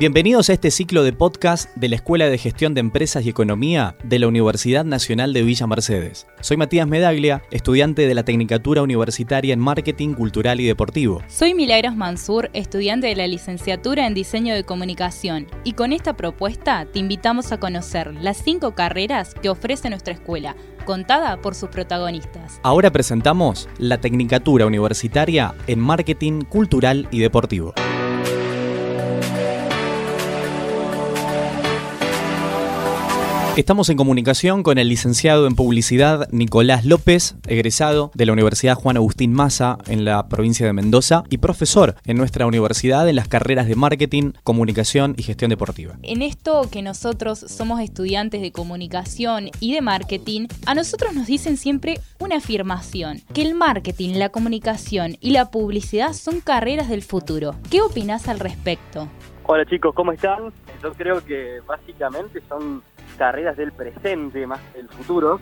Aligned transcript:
Bienvenidos 0.00 0.48
a 0.48 0.54
este 0.54 0.70
ciclo 0.70 1.04
de 1.04 1.12
podcast 1.12 1.76
de 1.76 1.90
la 1.90 1.96
Escuela 1.96 2.30
de 2.30 2.38
Gestión 2.38 2.72
de 2.72 2.80
Empresas 2.80 3.22
y 3.26 3.28
Economía 3.28 3.98
de 4.02 4.18
la 4.18 4.28
Universidad 4.28 4.86
Nacional 4.86 5.34
de 5.34 5.42
Villa 5.42 5.66
Mercedes. 5.66 6.26
Soy 6.40 6.56
Matías 6.56 6.88
Medaglia, 6.88 7.42
estudiante 7.50 8.06
de 8.06 8.14
la 8.14 8.24
Tecnicatura 8.24 8.80
Universitaria 8.80 9.52
en 9.52 9.60
Marketing 9.60 10.14
Cultural 10.14 10.58
y 10.58 10.64
Deportivo. 10.64 11.20
Soy 11.28 11.52
Milagros 11.52 11.96
Mansur, 11.96 12.48
estudiante 12.54 13.08
de 13.08 13.14
la 13.14 13.26
Licenciatura 13.26 14.06
en 14.06 14.14
Diseño 14.14 14.54
de 14.54 14.64
Comunicación, 14.64 15.48
y 15.64 15.74
con 15.74 15.92
esta 15.92 16.16
propuesta 16.16 16.86
te 16.90 16.98
invitamos 16.98 17.52
a 17.52 17.60
conocer 17.60 18.14
las 18.22 18.38
cinco 18.38 18.74
carreras 18.74 19.34
que 19.34 19.50
ofrece 19.50 19.90
nuestra 19.90 20.14
escuela, 20.14 20.56
contada 20.86 21.42
por 21.42 21.54
sus 21.54 21.68
protagonistas. 21.68 22.58
Ahora 22.62 22.90
presentamos 22.90 23.68
la 23.76 24.00
Tecnicatura 24.00 24.64
Universitaria 24.64 25.54
en 25.66 25.78
Marketing 25.78 26.40
Cultural 26.40 27.06
y 27.10 27.18
Deportivo. 27.18 27.74
Estamos 33.56 33.90
en 33.90 33.96
comunicación 33.96 34.62
con 34.62 34.78
el 34.78 34.88
licenciado 34.88 35.48
en 35.48 35.56
publicidad 35.56 36.28
Nicolás 36.30 36.84
López, 36.84 37.34
egresado 37.48 38.12
de 38.14 38.24
la 38.24 38.32
Universidad 38.32 38.76
Juan 38.76 38.96
Agustín 38.96 39.34
Maza 39.34 39.76
en 39.88 40.04
la 40.04 40.28
provincia 40.28 40.64
de 40.64 40.72
Mendoza 40.72 41.24
y 41.30 41.38
profesor 41.38 41.96
en 42.06 42.16
nuestra 42.16 42.46
universidad 42.46 43.08
en 43.08 43.16
las 43.16 43.26
carreras 43.26 43.66
de 43.66 43.74
marketing, 43.74 44.32
comunicación 44.44 45.14
y 45.18 45.24
gestión 45.24 45.50
deportiva. 45.50 45.96
En 46.02 46.22
esto 46.22 46.68
que 46.70 46.80
nosotros 46.80 47.40
somos 47.40 47.80
estudiantes 47.80 48.40
de 48.40 48.52
comunicación 48.52 49.50
y 49.58 49.74
de 49.74 49.80
marketing, 49.80 50.46
a 50.64 50.76
nosotros 50.76 51.12
nos 51.12 51.26
dicen 51.26 51.56
siempre 51.56 51.98
una 52.20 52.36
afirmación, 52.36 53.20
que 53.34 53.42
el 53.42 53.56
marketing, 53.56 54.14
la 54.14 54.28
comunicación 54.28 55.16
y 55.20 55.30
la 55.30 55.50
publicidad 55.50 56.12
son 56.12 56.40
carreras 56.40 56.88
del 56.88 57.02
futuro. 57.02 57.56
¿Qué 57.68 57.82
opinas 57.82 58.28
al 58.28 58.38
respecto? 58.38 59.08
Hola 59.52 59.66
chicos, 59.66 59.92
¿cómo 59.96 60.12
están? 60.12 60.52
Yo 60.80 60.92
creo 60.92 61.24
que 61.24 61.60
básicamente 61.66 62.40
son 62.48 62.84
carreras 63.20 63.54
del 63.54 63.70
presente 63.72 64.46
más 64.46 64.60
del 64.72 64.88
futuro, 64.88 65.38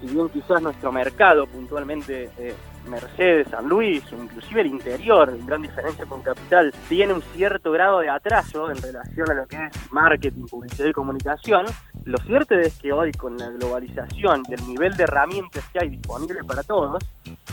si 0.00 0.06
bien 0.06 0.30
quizás 0.30 0.62
nuestro 0.62 0.90
mercado, 0.90 1.46
puntualmente 1.46 2.30
eh, 2.38 2.54
Mercedes, 2.88 3.48
San 3.50 3.68
Luis, 3.68 4.02
o 4.14 4.16
inclusive 4.16 4.62
el 4.62 4.68
interior, 4.68 5.28
en 5.28 5.44
gran 5.44 5.60
diferencia 5.60 6.06
con 6.06 6.22
Capital, 6.22 6.72
tiene 6.88 7.12
un 7.12 7.20
cierto 7.20 7.70
grado 7.70 7.98
de 8.00 8.08
atraso 8.08 8.70
en 8.70 8.80
relación 8.80 9.30
a 9.30 9.34
lo 9.34 9.46
que 9.46 9.56
es 9.56 9.92
marketing, 9.92 10.46
publicidad 10.46 10.88
y 10.88 10.92
comunicación, 10.94 11.66
lo 12.06 12.16
cierto 12.16 12.54
es 12.54 12.78
que 12.78 12.92
hoy 12.92 13.12
con 13.12 13.36
la 13.36 13.50
globalización 13.50 14.44
y 14.48 14.54
el 14.54 14.66
nivel 14.66 14.96
de 14.96 15.02
herramientas 15.02 15.62
que 15.70 15.80
hay 15.80 15.90
disponibles 15.90 16.46
para 16.46 16.62
todos, 16.62 17.04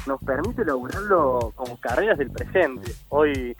nos 0.07 0.23
permite 0.23 0.63
lograrlo 0.63 1.51
como 1.53 1.77
carreras 1.81 2.17
del 2.17 2.31
presente. 2.31 2.93
Hoy, 3.09 3.57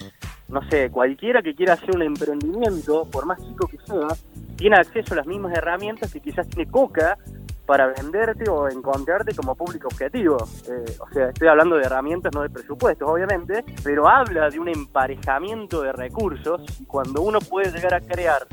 no 0.48 0.62
sé, 0.70 0.90
cualquiera 0.92 1.42
que 1.42 1.56
quiera 1.56 1.74
hacer 1.74 1.94
un 1.94 2.04
emprendimiento, 2.04 3.04
por 3.12 3.26
más 3.26 3.42
chico 3.42 3.68
que 3.68 3.80
sea, 3.80 4.08
tiene 4.56 4.78
acceso 4.78 5.14
a 5.14 5.18
las 5.18 5.28
mismas 5.28 5.58
herramientas 5.58 6.12
que 6.12 6.20
quizás 6.20 6.48
tiene 6.48 6.70
Coca 6.70 7.18
para 7.66 7.88
venderte 7.88 8.50
o 8.50 8.70
encontrarte 8.70 9.36
como 9.36 9.56
público 9.56 9.88
objetivo. 9.88 10.38
Eh, 10.70 10.98
o 11.00 11.10
sea, 11.12 11.30
estoy 11.30 11.48
hablando 11.48 11.78
de 11.78 11.84
herramientas, 11.84 12.34
no 12.34 12.44
de 12.44 12.50
presupuestos, 12.50 13.10
obviamente, 13.10 13.64
pero 13.84 14.08
habla 14.08 14.50
de 14.50 14.60
un 14.60 14.70
emparejamiento 14.70 15.82
de 15.82 15.92
recursos 15.92 16.62
y 16.80 16.86
cuando 16.86 17.22
uno 17.22 17.40
puede 17.40 17.72
llegar 17.72 17.96
a 17.96 18.02
crear 18.02 18.48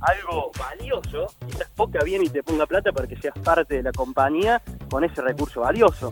algo 0.00 0.50
valioso, 0.58 1.26
quizás 1.46 1.70
Coca 1.76 2.00
bien 2.04 2.22
y 2.22 2.28
te 2.28 2.42
ponga 2.42 2.66
plata 2.66 2.92
para 2.92 3.06
que 3.06 3.16
seas 3.16 3.38
parte 3.38 3.76
de 3.76 3.82
la 3.82 3.92
compañía 3.92 4.62
con 4.90 5.04
ese 5.04 5.22
recurso 5.22 5.62
valioso. 5.62 6.10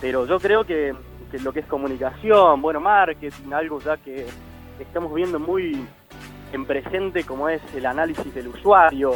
Pero 0.00 0.26
yo 0.26 0.38
creo 0.40 0.64
que, 0.64 0.94
que 1.30 1.38
lo 1.38 1.52
que 1.52 1.60
es 1.60 1.66
comunicación, 1.66 2.62
bueno, 2.62 2.80
marketing, 2.80 3.52
algo 3.52 3.80
ya 3.80 3.96
que 3.96 4.26
estamos 4.80 5.12
viendo 5.14 5.38
muy 5.38 5.86
en 6.52 6.64
presente 6.66 7.24
como 7.24 7.48
es 7.48 7.60
el 7.74 7.86
análisis 7.86 8.34
del 8.34 8.48
usuario, 8.48 9.14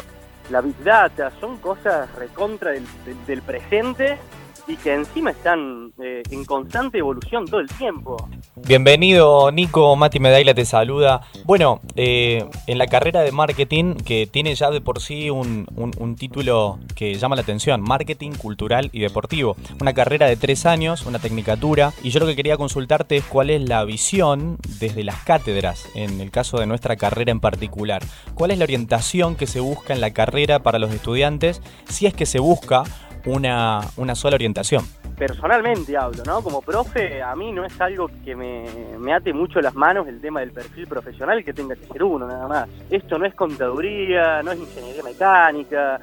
la 0.50 0.60
big 0.60 0.76
data, 0.84 1.30
son 1.40 1.58
cosas 1.58 2.12
recontra 2.14 2.72
del, 2.72 2.86
del, 3.26 3.42
presente 3.42 4.18
y 4.66 4.76
que 4.76 4.94
encima 4.94 5.30
están 5.30 5.92
eh, 5.98 6.22
en 6.30 6.44
constante 6.44 6.98
evolución 6.98 7.46
todo 7.46 7.60
el 7.60 7.68
tiempo. 7.68 8.16
Bienvenido 8.56 9.50
Nico, 9.50 9.96
Mati 9.96 10.20
Medaila 10.20 10.54
te 10.54 10.64
saluda. 10.64 11.22
Bueno, 11.44 11.80
eh, 11.96 12.44
en 12.68 12.78
la 12.78 12.86
carrera 12.86 13.22
de 13.22 13.32
marketing, 13.32 13.96
que 13.96 14.28
tiene 14.28 14.54
ya 14.54 14.70
de 14.70 14.80
por 14.80 15.00
sí 15.00 15.28
un, 15.28 15.66
un, 15.74 16.14
título 16.14 16.78
que 16.94 17.14
llama 17.14 17.34
la 17.34 17.42
atención, 17.42 17.80
Marketing 17.80 18.30
Cultural 18.30 18.90
y 18.92 19.00
Deportivo. 19.00 19.56
Una 19.80 19.92
carrera 19.92 20.28
de 20.28 20.36
tres 20.36 20.66
años, 20.66 21.04
una 21.04 21.18
tecnicatura, 21.18 21.92
y 22.04 22.10
yo 22.10 22.20
lo 22.20 22.26
que 22.26 22.36
quería 22.36 22.56
consultarte 22.56 23.16
es 23.16 23.24
cuál 23.24 23.50
es 23.50 23.68
la 23.68 23.84
visión 23.84 24.58
desde 24.78 25.02
las 25.02 25.24
cátedras, 25.24 25.88
en 25.96 26.20
el 26.20 26.30
caso 26.30 26.58
de 26.58 26.66
nuestra 26.66 26.94
carrera 26.94 27.32
en 27.32 27.40
particular. 27.40 28.04
¿Cuál 28.34 28.52
es 28.52 28.58
la 28.58 28.64
orientación 28.64 29.34
que 29.34 29.48
se 29.48 29.58
busca 29.58 29.94
en 29.94 30.00
la 30.00 30.12
carrera 30.12 30.60
para 30.60 30.78
los 30.78 30.94
estudiantes, 30.94 31.60
si 31.88 32.06
es 32.06 32.14
que 32.14 32.24
se 32.24 32.38
busca 32.38 32.84
una, 33.26 33.80
una 33.96 34.14
sola 34.14 34.36
orientación? 34.36 34.86
Personalmente 35.16 35.96
hablo, 35.96 36.22
¿no? 36.24 36.42
Como 36.42 36.62
profe, 36.62 37.22
a 37.22 37.34
mí 37.34 37.52
no 37.52 37.64
es 37.64 37.80
algo 37.80 38.10
que 38.24 38.34
me, 38.34 38.64
me, 38.98 39.12
ate 39.12 39.32
mucho 39.32 39.60
las 39.60 39.74
manos 39.74 40.06
el 40.08 40.20
tema 40.20 40.40
del 40.40 40.52
perfil 40.52 40.86
profesional 40.86 41.44
que 41.44 41.52
tenga 41.52 41.76
que 41.76 41.86
ser 41.86 42.02
uno, 42.02 42.26
nada 42.26 42.48
más. 42.48 42.68
Esto 42.90 43.18
no 43.18 43.26
es 43.26 43.34
contaduría, 43.34 44.42
no 44.42 44.52
es 44.52 44.58
ingeniería 44.58 45.02
mecánica, 45.02 46.00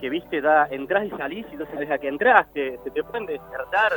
que 0.00 0.08
viste, 0.08 0.40
da, 0.40 0.66
entras 0.70 1.06
y 1.06 1.10
salís 1.10 1.46
y 1.52 1.56
no 1.56 1.66
sabes 1.66 1.90
a 1.90 1.98
qué 1.98 2.08
entraste. 2.08 2.78
Se 2.82 2.90
te 2.90 3.04
pueden 3.04 3.26
despertar 3.26 3.92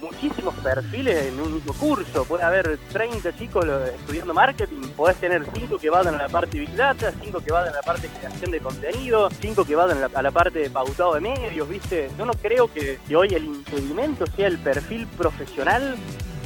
muchísimos 0.00 0.54
perfiles 0.56 1.26
en 1.26 1.40
un 1.40 1.54
mismo 1.54 1.72
curso. 1.74 2.24
Puede 2.24 2.42
haber 2.42 2.78
30 2.92 3.36
chicos 3.36 3.66
estudiando 3.94 4.34
marketing, 4.34 4.80
podés 4.96 5.16
tener 5.16 5.44
5 5.44 5.78
que 5.78 5.90
vayan 5.90 6.14
a 6.14 6.22
la 6.22 6.28
parte 6.28 6.58
Big 6.58 6.74
Data, 6.74 7.12
5 7.22 7.40
que 7.40 7.52
vayan 7.52 7.72
a 7.72 7.76
la 7.76 7.82
parte 7.82 8.08
de 8.08 8.14
creación 8.18 8.50
de 8.50 8.60
contenido, 8.60 9.30
5 9.30 9.64
que 9.64 9.76
vayan 9.76 9.98
a 10.02 10.22
la, 10.22 10.30
parte 10.30 10.58
de 10.60 10.70
pautado 10.70 11.14
de 11.14 11.20
medios, 11.20 11.68
viste. 11.68 12.08
Yo 12.16 12.24
no 12.24 12.32
creo 12.32 12.68
que 12.72 12.98
hoy 13.14 13.28
el 13.28 13.44
impedimento 13.44 14.26
sea 14.26 14.46
el 14.48 14.58
perfil 14.58 15.06
profesional 15.18 15.96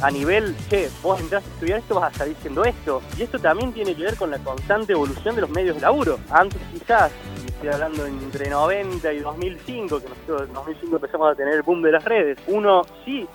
a 0.03 0.11
nivel, 0.11 0.55
che, 0.69 0.89
vos 1.03 1.21
entras 1.21 1.45
a 1.45 1.49
estudiar 1.49 1.79
esto, 1.79 1.95
vas 1.95 2.15
a 2.15 2.19
salir 2.19 2.37
siendo 2.41 2.65
esto. 2.65 3.03
Y 3.17 3.23
esto 3.23 3.39
también 3.39 3.73
tiene 3.73 3.95
que 3.95 4.03
ver 4.03 4.17
con 4.17 4.31
la 4.31 4.39
constante 4.39 4.93
evolución 4.93 5.35
de 5.35 5.41
los 5.43 5.51
medios 5.51 5.77
de 5.77 5.83
laburo. 5.83 6.19
Antes 6.31 6.61
quizás, 6.73 7.13
estoy 7.47 7.69
hablando 7.71 8.07
entre 8.07 8.51
90 8.51 9.13
y 9.13 9.19
2005, 9.21 10.01
que 10.01 10.09
nosotros 10.09 10.43
en 10.49 10.55
2005 10.55 10.97
empezamos 10.97 11.33
a 11.33 11.35
tener 11.35 11.55
el 11.55 11.63
boom 11.63 11.83
de 11.83 11.93
las 11.93 12.05
redes, 12.05 12.39
uno 12.49 12.83
sí 13.05 13.27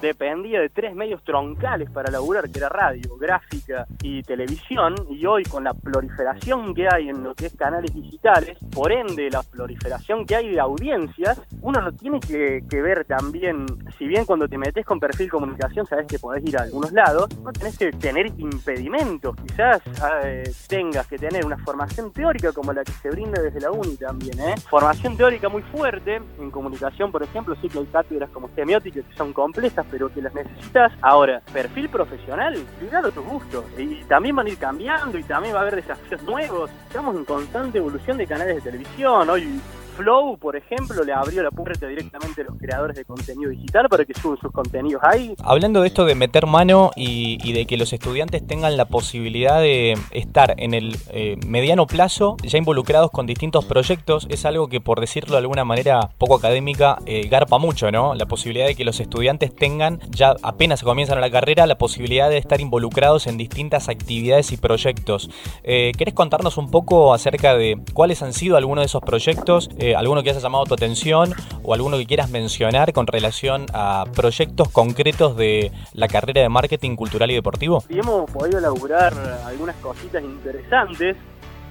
dependía 0.00 0.60
de 0.60 0.68
tres 0.68 0.94
medios 0.94 1.22
troncales 1.24 1.90
para 1.90 2.10
laburar, 2.10 2.50
que 2.50 2.58
era 2.58 2.68
radio, 2.68 3.16
gráfica 3.16 3.86
y 4.02 4.22
televisión, 4.22 4.94
y 5.10 5.24
hoy 5.26 5.44
con 5.44 5.64
la 5.64 5.74
proliferación 5.74 6.74
que 6.74 6.88
hay 6.88 7.08
en 7.08 7.22
lo 7.22 7.34
que 7.34 7.46
es 7.46 7.54
canales 7.54 7.92
digitales, 7.94 8.58
por 8.72 8.92
ende 8.92 9.30
la 9.30 9.42
proliferación 9.42 10.26
que 10.26 10.36
hay 10.36 10.50
de 10.50 10.60
audiencias, 10.60 11.40
uno 11.62 11.80
no 11.80 11.92
tiene 11.92 12.20
que, 12.20 12.62
ver 12.76 13.04
también, 13.06 13.66
si 13.98 14.06
bien 14.06 14.26
cuando 14.26 14.46
te 14.46 14.58
metes 14.58 14.84
con 14.84 15.00
perfil 15.00 15.30
comunicación 15.30 15.86
sabes 15.86 16.06
que 16.06 16.18
podés 16.18 16.44
ir 16.44 16.58
a 16.58 16.62
algunos 16.62 16.92
lados, 16.92 17.28
no 17.42 17.52
tenés 17.52 17.78
que 17.78 17.90
tener 17.92 18.26
impedimentos, 18.38 19.34
quizás 19.36 19.80
eh, 20.24 20.44
tengas 20.68 21.06
que 21.06 21.18
tener 21.18 21.44
una 21.44 21.56
formación 21.58 22.12
teórica 22.12 22.52
como 22.52 22.72
la 22.72 22.84
que 22.84 22.92
se 22.92 23.10
brinda 23.10 23.40
desde 23.40 23.60
la 23.60 23.70
UNI 23.70 23.96
también, 23.96 24.38
¿eh? 24.40 24.54
formación 24.68 25.16
teórica 25.16 25.48
muy 25.48 25.62
fuerte, 25.62 26.20
en 26.38 26.50
comunicación 26.50 27.10
por 27.10 27.22
ejemplo, 27.22 27.56
sí 27.60 27.68
que 27.68 27.78
hay 27.78 27.86
cátedras 27.86 28.30
como 28.30 28.48
semióticas 28.54 29.04
que 29.04 29.16
son 29.16 29.32
complejas, 29.32 29.85
pero 29.90 30.12
que 30.12 30.22
las 30.22 30.34
necesitas. 30.34 30.92
Ahora, 31.00 31.40
perfil 31.52 31.88
profesional, 31.88 32.56
cuidado 32.78 33.10
tus 33.10 33.24
gustos. 33.24 33.64
Y 33.78 34.04
también 34.04 34.36
van 34.36 34.46
a 34.46 34.50
ir 34.50 34.58
cambiando 34.58 35.18
y 35.18 35.22
también 35.22 35.54
va 35.54 35.58
a 35.58 35.62
haber 35.62 35.76
desafíos 35.76 36.22
nuevos. 36.22 36.70
Estamos 36.86 37.16
en 37.16 37.24
constante 37.24 37.78
evolución 37.78 38.18
de 38.18 38.26
canales 38.26 38.56
de 38.56 38.62
televisión. 38.62 39.28
Hoy 39.30 39.60
Flow, 39.96 40.36
por 40.38 40.56
ejemplo, 40.56 41.02
le 41.04 41.12
abrió 41.12 41.42
la 41.42 41.50
puerta 41.50 41.86
directamente 41.86 42.42
a 42.42 42.44
los 42.44 42.58
creadores 42.58 42.96
de 42.96 43.04
contenido 43.04 43.50
digital 43.50 43.88
para 43.88 44.04
que 44.04 44.12
suban 44.14 44.38
sus 44.38 44.52
contenidos 44.52 45.02
ahí. 45.02 45.34
Hablando 45.42 45.80
de 45.80 45.88
esto 45.88 46.04
de 46.04 46.14
meter 46.14 46.46
mano 46.46 46.90
y, 46.94 47.52
de 47.52 47.66
que 47.66 47.76
los 47.76 47.92
estudiantes 47.92 48.46
tengan 48.46 48.76
la 48.76 48.84
posibilidad 48.84 49.60
de 49.60 49.94
estar 50.10 50.54
en 50.58 50.74
el 50.74 50.96
eh, 51.10 51.36
mediano 51.46 51.86
plazo 51.86 52.36
ya 52.42 52.58
involucrados 52.58 53.10
con 53.10 53.26
distintos 53.26 53.64
proyectos, 53.64 54.26
es 54.28 54.44
algo 54.44 54.68
que, 54.68 54.80
por 54.80 55.00
decirlo 55.00 55.32
de 55.32 55.38
alguna 55.38 55.64
manera 55.64 56.10
poco 56.18 56.34
académica, 56.34 56.98
eh, 57.06 57.26
garpa 57.28 57.58
mucho, 57.58 57.90
¿no? 57.90 58.14
La 58.14 58.26
posibilidad 58.26 58.66
de 58.66 58.74
que 58.74 58.84
los 58.84 59.00
estudiantes 59.00 59.54
tengan, 59.54 60.00
ya 60.10 60.36
apenas 60.42 60.82
comienzan 60.82 61.20
la 61.20 61.30
carrera, 61.30 61.66
la 61.66 61.78
posibilidad 61.78 62.28
de 62.28 62.36
estar 62.36 62.60
involucrados 62.60 63.26
en 63.26 63.38
distintas 63.38 63.88
actividades 63.88 64.52
y 64.52 64.58
proyectos. 64.58 65.30
Eh, 65.64 65.92
¿Querés 65.96 66.14
contarnos 66.14 66.58
un 66.58 66.70
poco 66.70 67.14
acerca 67.14 67.56
de 67.56 67.78
cuáles 67.94 68.22
han 68.22 68.32
sido 68.32 68.56
algunos 68.56 68.82
de 68.82 68.86
esos 68.86 69.02
proyectos? 69.02 69.70
Eh, 69.86 69.94
alguno 69.94 70.20
que 70.24 70.30
haya 70.30 70.40
llamado 70.40 70.64
tu 70.64 70.74
atención 70.74 71.32
o 71.62 71.72
alguno 71.72 71.96
que 71.96 72.06
quieras 72.06 72.28
mencionar 72.28 72.92
con 72.92 73.06
relación 73.06 73.66
a 73.72 74.04
proyectos 74.16 74.68
concretos 74.70 75.36
de 75.36 75.70
la 75.92 76.08
carrera 76.08 76.40
de 76.40 76.48
marketing 76.48 76.96
cultural 76.96 77.30
y 77.30 77.34
deportivo. 77.34 77.84
Y 77.88 78.00
hemos 78.00 78.28
podido 78.28 78.58
elaborar 78.58 79.14
algunas 79.44 79.76
cositas 79.76 80.24
interesantes. 80.24 81.16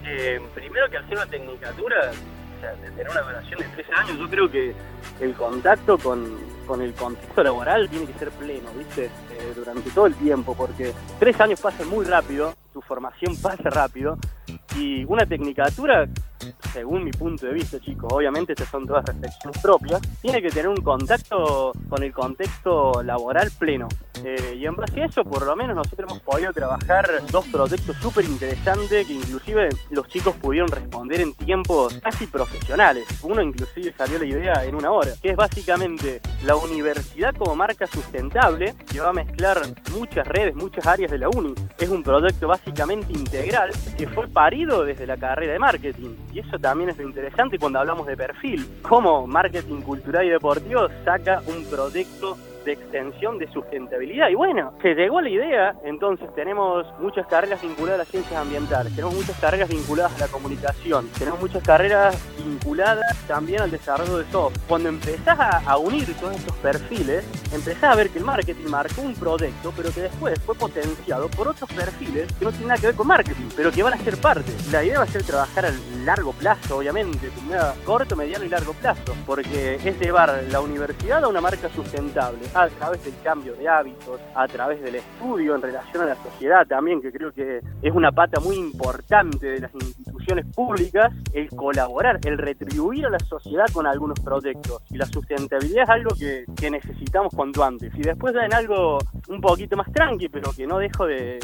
Eh, 0.05 0.39
primero 0.53 0.89
que 0.89 0.95
al 0.95 1.03
una 1.11 1.25
tecnicatura, 1.25 1.97
o 2.57 2.61
sea, 2.61 2.73
de 2.75 2.89
tener 2.91 3.09
una 3.09 3.19
duración 3.19 3.59
de 3.59 3.65
tres 3.75 3.87
años, 3.97 4.17
yo 4.17 4.29
creo 4.29 4.49
que 4.49 4.73
el 5.19 5.33
contacto 5.33 5.97
con, 5.97 6.37
con 6.65 6.81
el 6.81 6.93
contexto 6.93 7.43
laboral 7.43 7.89
tiene 7.89 8.05
que 8.05 8.13
ser 8.17 8.29
pleno, 8.31 8.69
¿viste? 8.77 9.07
Eh, 9.07 9.53
durante 9.57 9.89
todo 9.89 10.05
el 10.05 10.15
tiempo, 10.15 10.55
porque 10.55 10.93
tres 11.19 11.37
años 11.41 11.59
pasan 11.59 11.89
muy 11.89 12.05
rápido, 12.05 12.53
tu 12.71 12.79
formación 12.79 13.35
pasa 13.41 13.69
rápido, 13.69 14.17
Y 14.77 15.03
una 15.05 15.25
tecnicatura, 15.25 16.05
según 16.73 17.03
mi 17.03 17.11
punto 17.11 17.45
de 17.45 17.53
vista, 17.53 17.79
chicos, 17.79 18.11
obviamente 18.11 18.53
estas 18.53 18.69
son 18.69 18.85
todas 18.85 19.05
reflexiones 19.05 19.61
propias, 19.61 20.01
tiene 20.21 20.41
que 20.41 20.49
tener 20.49 20.67
un 20.67 20.81
contacto 20.81 21.71
con 21.89 22.03
el 22.03 22.11
contexto 22.11 23.01
laboral 23.03 23.51
pleno. 23.57 23.87
Eh, 24.23 24.57
y 24.59 24.65
en 24.65 24.75
base 24.75 25.01
a 25.01 25.05
eso, 25.05 25.23
por 25.23 25.45
lo 25.45 25.55
menos 25.55 25.75
nosotros 25.75 26.09
hemos 26.09 26.21
podido 26.23 26.53
trabajar 26.53 27.09
dos 27.31 27.45
proyectos 27.47 27.95
súper 27.97 28.25
interesantes 28.25 29.07
que 29.07 29.13
inclusive 29.13 29.69
los 29.89 30.07
chicos 30.07 30.35
pudieron 30.35 30.69
responder 30.69 31.21
en 31.21 31.33
tiempos 31.33 31.93
casi 32.01 32.27
profesionales. 32.27 33.05
Uno 33.23 33.41
inclusive 33.41 33.93
salió 33.97 34.19
la 34.19 34.25
idea 34.25 34.65
en 34.65 34.75
una 34.75 34.91
hora, 34.91 35.11
que 35.21 35.29
es 35.29 35.35
básicamente 35.35 36.21
la 36.45 36.55
universidad 36.55 37.33
como 37.35 37.55
marca 37.55 37.87
sustentable, 37.87 38.75
que 38.91 38.99
va 38.99 39.09
a 39.09 39.13
mezclar 39.13 39.61
muchas 39.91 40.27
redes, 40.27 40.55
muchas 40.55 40.85
áreas 40.85 41.11
de 41.11 41.17
la 41.17 41.29
uni. 41.29 41.53
Es 41.77 41.89
un 41.89 42.03
proyecto 42.03 42.47
básicamente 42.47 43.13
integral 43.13 43.71
que 43.97 44.07
fue 44.07 44.27
parido 44.27 44.83
desde 44.83 45.05
la 45.07 45.17
carrera 45.17 45.53
de 45.53 45.59
marketing. 45.59 46.15
Y 46.35 46.39
eso 46.39 46.59
también 46.59 46.89
es 46.89 46.99
interesante 46.99 47.57
cuando 47.57 47.79
hablamos 47.79 48.05
de 48.07 48.17
perfil. 48.17 48.67
Cómo 48.81 49.25
marketing 49.25 49.79
cultural 49.79 50.25
y 50.25 50.31
deportivo 50.31 50.89
saca 51.05 51.41
un 51.47 51.63
proyecto 51.63 52.37
de 52.65 52.73
extensión 52.73 53.37
de 53.37 53.47
sustentabilidad. 53.51 54.29
Y 54.29 54.35
bueno, 54.35 54.73
se 54.81 54.95
llegó 54.95 55.19
a 55.19 55.21
la 55.21 55.29
idea, 55.29 55.75
entonces 55.83 56.27
tenemos 56.35 56.85
muchas 56.99 57.27
carreras 57.27 57.61
vinculadas 57.61 57.95
a 57.95 58.03
las 58.03 58.07
ciencias 58.07 58.41
ambientales, 58.41 58.93
tenemos 58.95 59.15
muchas 59.15 59.39
carreras 59.39 59.69
vinculadas 59.69 60.15
a 60.15 60.25
la 60.25 60.27
comunicación, 60.27 61.07
tenemos 61.17 61.39
muchas 61.39 61.63
carreras 61.63 62.17
vinculadas 62.37 63.15
también 63.27 63.61
al 63.61 63.71
desarrollo 63.71 64.17
de 64.17 64.25
software. 64.31 64.65
Cuando 64.67 64.89
empezás 64.89 65.39
a, 65.39 65.77
unir 65.77 66.11
todos 66.15 66.35
estos 66.35 66.55
perfiles, 66.57 67.25
empezás 67.53 67.83
a 67.83 67.95
ver 67.95 68.09
que 68.09 68.19
el 68.19 68.25
marketing 68.25 68.69
marcó 68.69 69.01
un 69.01 69.13
proyecto, 69.13 69.71
pero 69.75 69.91
que 69.91 70.01
después 70.01 70.39
fue 70.39 70.55
potenciado 70.55 71.27
por 71.29 71.47
otros 71.49 71.69
perfiles 71.71 72.31
que 72.39 72.45
no 72.45 72.51
tienen 72.51 72.69
nada 72.69 72.79
que 72.79 72.87
ver 72.87 72.95
con 72.95 73.07
marketing, 73.07 73.49
pero 73.55 73.71
que 73.71 73.83
van 73.83 73.93
a 73.93 73.97
ser 73.97 74.17
parte. 74.17 74.51
La 74.71 74.83
idea 74.83 74.99
va 74.99 75.03
a 75.03 75.07
ser 75.07 75.23
trabajar 75.23 75.65
a 75.67 75.71
largo 76.03 76.31
plazo, 76.33 76.77
obviamente, 76.77 77.29
corto, 77.85 78.15
mediano 78.15 78.45
y 78.45 78.49
largo 78.49 78.73
plazo, 78.73 79.13
porque 79.25 79.75
es 79.75 79.99
llevar 79.99 80.43
la 80.49 80.61
universidad 80.61 81.23
a 81.23 81.27
una 81.27 81.41
marca 81.41 81.69
sustentable 81.69 82.39
a 82.55 82.69
través 82.69 83.03
del 83.03 83.13
cambio 83.21 83.53
de 83.55 83.67
hábitos, 83.67 84.21
a 84.33 84.47
través 84.47 84.81
del 84.81 84.95
estudio 84.95 85.55
en 85.55 85.61
relación 85.61 86.03
a 86.03 86.05
la 86.05 86.15
sociedad 86.15 86.65
también, 86.65 87.01
que 87.01 87.11
creo 87.11 87.31
que 87.33 87.59
es 87.81 87.93
una 87.93 88.11
pata 88.11 88.39
muy 88.39 88.55
importante 88.55 89.47
de 89.47 89.59
las 89.59 89.75
instituciones 89.75 90.45
públicas, 90.55 91.13
el 91.33 91.49
colaborar, 91.49 92.19
el 92.23 92.37
retribuir 92.37 93.05
a 93.05 93.09
la 93.09 93.19
sociedad 93.19 93.65
con 93.73 93.85
algunos 93.85 94.19
proyectos. 94.21 94.81
Y 94.89 94.97
la 94.97 95.05
sustentabilidad 95.05 95.83
es 95.83 95.89
algo 95.89 96.15
que, 96.15 96.45
necesitamos 96.69 97.33
cuanto 97.35 97.63
antes. 97.63 97.93
Y 97.95 98.01
después 98.01 98.33
ya 98.33 98.45
en 98.45 98.53
algo 98.53 98.97
un 99.27 99.39
poquito 99.41 99.75
más 99.75 99.91
tranqui, 99.91 100.29
pero 100.29 100.51
que 100.51 100.65
no 100.65 100.79
dejo 100.79 101.05
de, 101.05 101.37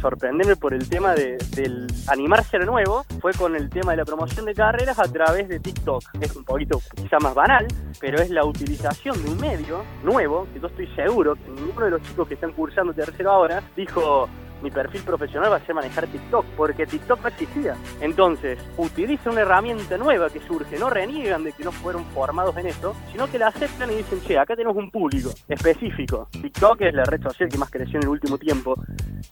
sorprenderme 0.00 0.56
por 0.56 0.74
el 0.74 0.88
tema 0.88 1.14
de, 1.14 1.36
del 1.56 1.86
animarse 2.08 2.56
a 2.56 2.60
lo 2.60 2.66
nuevo, 2.66 3.04
fue 3.20 3.32
con 3.32 3.56
el 3.56 3.68
tema 3.68 3.92
de 3.92 3.98
la 3.98 4.04
promoción 4.04 4.46
de 4.46 4.54
carreras 4.54 4.98
a 4.98 5.10
través 5.10 5.48
de 5.48 5.60
TikTok. 5.60 6.02
Es 6.20 6.36
un 6.36 6.44
poquito 6.44 6.80
quizá 6.94 7.18
más 7.18 7.34
banal, 7.34 7.66
pero 8.00 8.20
es 8.20 8.30
la 8.30 8.44
utilización 8.44 9.22
de 9.22 9.30
un 9.30 9.40
medio 9.40 9.84
nuevo 10.04 10.46
yo 10.60 10.66
estoy 10.66 10.86
seguro 10.88 11.34
que 11.34 11.50
ninguno 11.50 11.86
de 11.86 11.90
los 11.92 12.02
chicos 12.02 12.28
que 12.28 12.34
están 12.34 12.52
cursando 12.52 12.92
tercero 12.92 13.30
ahora 13.30 13.62
dijo 13.76 14.28
mi 14.62 14.70
perfil 14.70 15.02
profesional 15.02 15.52
va 15.52 15.56
a 15.56 15.60
ser 15.60 15.74
manejar 15.74 16.06
TikTok, 16.06 16.44
porque 16.56 16.86
TikTok 16.86 17.22
no 17.22 17.28
existía. 17.28 17.76
Entonces, 18.00 18.58
utiliza 18.76 19.30
una 19.30 19.42
herramienta 19.42 19.96
nueva 19.98 20.28
que 20.30 20.40
surge, 20.40 20.78
no 20.78 20.90
reniegan 20.90 21.44
de 21.44 21.52
que 21.52 21.64
no 21.64 21.72
fueron 21.72 22.04
formados 22.06 22.56
en 22.56 22.66
esto, 22.66 22.94
sino 23.12 23.28
que 23.30 23.38
la 23.38 23.48
aceptan 23.48 23.90
y 23.90 23.96
dicen, 23.96 24.20
che, 24.22 24.38
acá 24.38 24.56
tenemos 24.56 24.76
un 24.76 24.90
público 24.90 25.30
específico. 25.48 26.28
TikTok 26.30 26.80
es 26.82 26.94
la 26.94 27.04
red 27.04 27.22
social 27.22 27.48
que 27.48 27.58
más 27.58 27.70
creció 27.70 27.98
en 27.98 28.04
el 28.04 28.08
último 28.08 28.38
tiempo. 28.38 28.74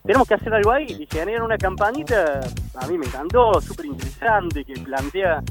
Tenemos 0.04 0.26
que 0.26 0.34
hacer 0.34 0.52
algo 0.52 0.72
ahí 0.72 0.86
y 0.98 1.06
generar 1.06 1.42
una 1.42 1.56
campanita, 1.56 2.40
a 2.74 2.86
mí 2.86 2.98
me 2.98 3.06
encantó, 3.06 3.60
súper 3.60 3.86
interesante, 3.86 4.64
que 4.64 4.74
plantea 4.74 5.42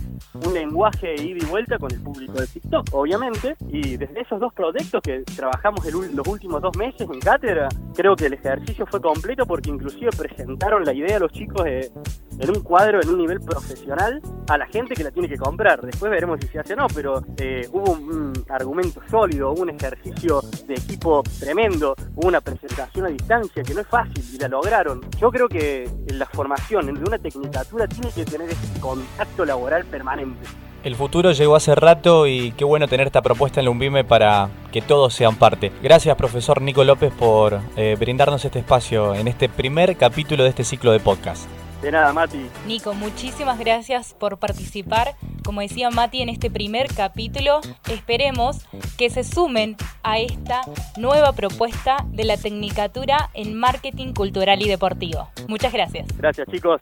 un 0.45 0.53
lenguaje 0.53 1.15
ida 1.15 1.43
y 1.43 1.45
vuelta 1.45 1.77
con 1.77 1.91
el 1.91 2.01
público 2.01 2.33
de 2.33 2.47
TikTok, 2.47 2.87
obviamente. 2.91 3.55
Y 3.69 3.97
desde 3.97 4.21
esos 4.21 4.39
dos 4.39 4.53
proyectos 4.53 5.01
que 5.01 5.23
trabajamos 5.35 5.85
los 5.93 6.27
últimos 6.27 6.61
dos 6.61 6.75
meses 6.77 7.01
en 7.01 7.19
cátedra, 7.19 7.69
creo 7.95 8.15
que 8.15 8.27
el 8.27 8.33
ejercicio 8.33 8.85
fue 8.85 9.01
completo 9.01 9.45
porque 9.45 9.66
inclusive 9.69 10.11
presentaron 10.11 10.83
la 10.83 10.93
idea 10.93 11.17
a 11.17 11.19
los 11.19 11.31
chicos 11.31 11.65
en 11.65 12.49
un 12.49 12.61
cuadro, 12.61 13.01
en 13.01 13.09
un 13.09 13.17
nivel 13.17 13.39
profesional, 13.39 14.21
a 14.49 14.57
la 14.57 14.67
gente 14.67 14.93
que 14.93 15.03
la 15.03 15.11
tiene 15.11 15.27
que 15.27 15.37
comprar. 15.37 15.81
Después 15.81 16.11
veremos 16.11 16.39
si 16.41 16.47
se 16.47 16.59
hace 16.59 16.73
o 16.73 16.77
no, 16.77 16.87
pero 16.93 17.23
eh, 17.37 17.67
hubo 17.71 17.91
un, 17.93 18.33
argumento 18.49 19.01
sólido, 19.09 19.51
un 19.53 19.69
ejercicio 19.69 20.41
de 20.65 20.75
equipo 20.75 21.23
tremendo, 21.39 21.95
hubo 22.15 22.27
una 22.27 22.41
presentación 22.41 23.05
a 23.05 23.09
distancia 23.09 23.63
que 23.63 23.73
no 23.73 23.81
es 23.81 23.87
fácil 23.87 24.23
y 24.33 24.37
la 24.37 24.47
lograron. 24.47 25.01
Yo 25.19 25.31
creo 25.31 25.47
que 25.47 25.89
la 26.07 26.25
formación 26.25 26.85
de 26.85 27.03
una 27.03 27.17
tecnicatura 27.17 27.87
tiene 27.87 28.11
que 28.11 28.25
tener 28.25 28.49
ese 28.49 28.79
contacto 28.79 29.45
laboral 29.45 29.85
permanente. 29.85 30.47
El 30.83 30.95
futuro 30.95 31.31
llegó 31.31 31.55
hace 31.55 31.75
rato 31.75 32.27
y 32.27 32.51
qué 32.51 32.63
bueno 32.63 32.87
tener 32.87 33.07
esta 33.07 33.21
propuesta 33.21 33.59
en 33.59 33.65
la 33.65 33.71
UNVIME 33.71 34.03
para 34.03 34.49
que 34.71 34.81
todos 34.81 35.13
sean 35.13 35.35
parte. 35.35 35.71
Gracias, 35.81 36.15
profesor 36.15 36.61
Nico 36.61 36.83
López, 36.83 37.11
por 37.11 37.59
eh, 37.75 37.95
brindarnos 37.99 38.45
este 38.45 38.59
espacio 38.59 39.13
en 39.15 39.27
este 39.27 39.49
primer 39.49 39.97
capítulo 39.97 40.43
de 40.43 40.49
este 40.49 40.63
ciclo 40.63 40.91
de 40.91 40.99
podcast. 40.99 41.47
De 41.81 41.91
nada, 41.91 42.11
Mati. 42.11 42.49
Nico, 42.65 42.93
muchísimas 42.93 43.59
gracias 43.59 44.15
por 44.15 44.39
participar. 44.39 45.15
Como 45.43 45.61
decía 45.61 45.89
Mati 45.91 46.21
en 46.21 46.29
este 46.29 46.49
primer 46.49 46.87
capítulo, 46.93 47.61
esperemos 47.89 48.65
que 48.97 49.09
se 49.09 49.23
sumen 49.23 49.77
a 50.01 50.17
esta 50.17 50.61
nueva 50.97 51.33
propuesta 51.33 51.97
de 52.07 52.23
la 52.23 52.37
Tecnicatura 52.37 53.29
en 53.33 53.53
Marketing 53.55 54.13
Cultural 54.13 54.61
y 54.61 54.67
Deportivo. 54.67 55.29
Muchas 55.47 55.71
gracias. 55.71 56.07
Gracias, 56.17 56.47
chicos. 56.49 56.81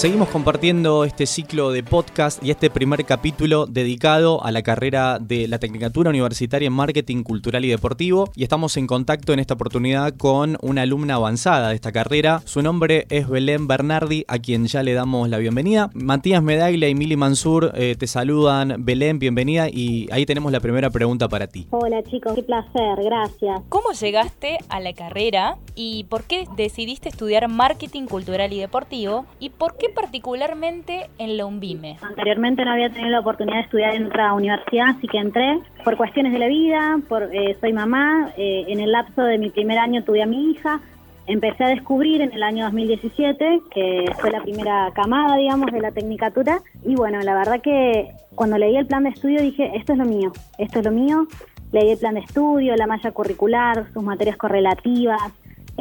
Seguimos 0.00 0.30
compartiendo 0.30 1.04
este 1.04 1.26
ciclo 1.26 1.72
de 1.72 1.82
podcast 1.82 2.42
y 2.42 2.50
este 2.50 2.70
primer 2.70 3.04
capítulo 3.04 3.66
dedicado 3.66 4.42
a 4.42 4.50
la 4.50 4.62
carrera 4.62 5.18
de 5.18 5.46
la 5.46 5.58
Tecnicatura 5.58 6.08
Universitaria 6.08 6.68
en 6.68 6.72
Marketing 6.72 7.22
Cultural 7.22 7.66
y 7.66 7.68
Deportivo 7.68 8.30
y 8.34 8.42
estamos 8.42 8.78
en 8.78 8.86
contacto 8.86 9.34
en 9.34 9.40
esta 9.40 9.52
oportunidad 9.52 10.16
con 10.16 10.56
una 10.62 10.80
alumna 10.80 11.16
avanzada 11.16 11.68
de 11.68 11.74
esta 11.74 11.92
carrera. 11.92 12.40
Su 12.46 12.62
nombre 12.62 13.04
es 13.10 13.28
Belén 13.28 13.66
Bernardi, 13.66 14.24
a 14.26 14.38
quien 14.38 14.68
ya 14.68 14.82
le 14.82 14.94
damos 14.94 15.28
la 15.28 15.36
bienvenida. 15.36 15.90
Matías 15.92 16.42
Medaglia 16.42 16.88
y 16.88 16.94
Mili 16.94 17.18
Mansur 17.18 17.70
eh, 17.74 17.94
te 17.94 18.06
saludan. 18.06 18.76
Belén, 18.78 19.18
bienvenida 19.18 19.68
y 19.68 20.08
ahí 20.12 20.24
tenemos 20.24 20.50
la 20.50 20.60
primera 20.60 20.88
pregunta 20.88 21.28
para 21.28 21.46
ti. 21.46 21.66
Hola 21.72 22.02
chicos, 22.04 22.32
qué 22.36 22.42
placer, 22.42 23.04
gracias. 23.04 23.60
¿Cómo 23.68 23.92
llegaste 23.92 24.56
a 24.70 24.80
la 24.80 24.94
carrera 24.94 25.58
y 25.74 26.04
por 26.04 26.24
qué 26.24 26.46
decidiste 26.56 27.10
estudiar 27.10 27.48
Marketing 27.48 28.06
Cultural 28.06 28.50
y 28.50 28.60
Deportivo 28.60 29.26
y 29.40 29.50
por 29.50 29.76
qué 29.76 29.89
particularmente 29.90 31.10
en 31.18 31.36
la 31.36 31.46
UNVIME? 31.46 31.96
Anteriormente 32.02 32.64
no 32.64 32.72
había 32.72 32.90
tenido 32.90 33.10
la 33.10 33.20
oportunidad 33.20 33.56
de 33.56 33.62
estudiar 33.62 33.94
en 33.94 34.06
otra 34.06 34.32
universidad, 34.34 34.88
así 34.96 35.06
que 35.06 35.18
entré 35.18 35.60
por 35.84 35.96
cuestiones 35.96 36.32
de 36.32 36.38
la 36.38 36.48
vida, 36.48 36.98
por 37.08 37.34
eh, 37.34 37.56
soy 37.60 37.72
mamá, 37.72 38.32
eh, 38.36 38.64
en 38.68 38.80
el 38.80 38.92
lapso 38.92 39.22
de 39.22 39.38
mi 39.38 39.50
primer 39.50 39.78
año 39.78 40.02
tuve 40.04 40.22
a 40.22 40.26
mi 40.26 40.50
hija, 40.50 40.80
empecé 41.26 41.64
a 41.64 41.68
descubrir 41.68 42.22
en 42.22 42.32
el 42.32 42.42
año 42.42 42.64
2017, 42.64 43.60
que 43.70 44.12
fue 44.18 44.30
la 44.30 44.42
primera 44.42 44.90
camada, 44.94 45.36
digamos, 45.36 45.70
de 45.72 45.80
la 45.80 45.92
tecnicatura, 45.92 46.60
y 46.84 46.94
bueno, 46.94 47.20
la 47.20 47.34
verdad 47.34 47.60
que 47.60 48.08
cuando 48.34 48.58
leí 48.58 48.76
el 48.76 48.86
plan 48.86 49.04
de 49.04 49.10
estudio 49.10 49.40
dije, 49.40 49.70
esto 49.76 49.92
es 49.92 49.98
lo 49.98 50.04
mío, 50.04 50.32
esto 50.58 50.78
es 50.80 50.84
lo 50.84 50.90
mío, 50.90 51.26
leí 51.72 51.90
el 51.90 51.98
plan 51.98 52.14
de 52.14 52.20
estudio, 52.20 52.74
la 52.76 52.86
malla 52.86 53.12
curricular, 53.12 53.92
sus 53.92 54.02
materias 54.02 54.36
correlativas, 54.36 55.20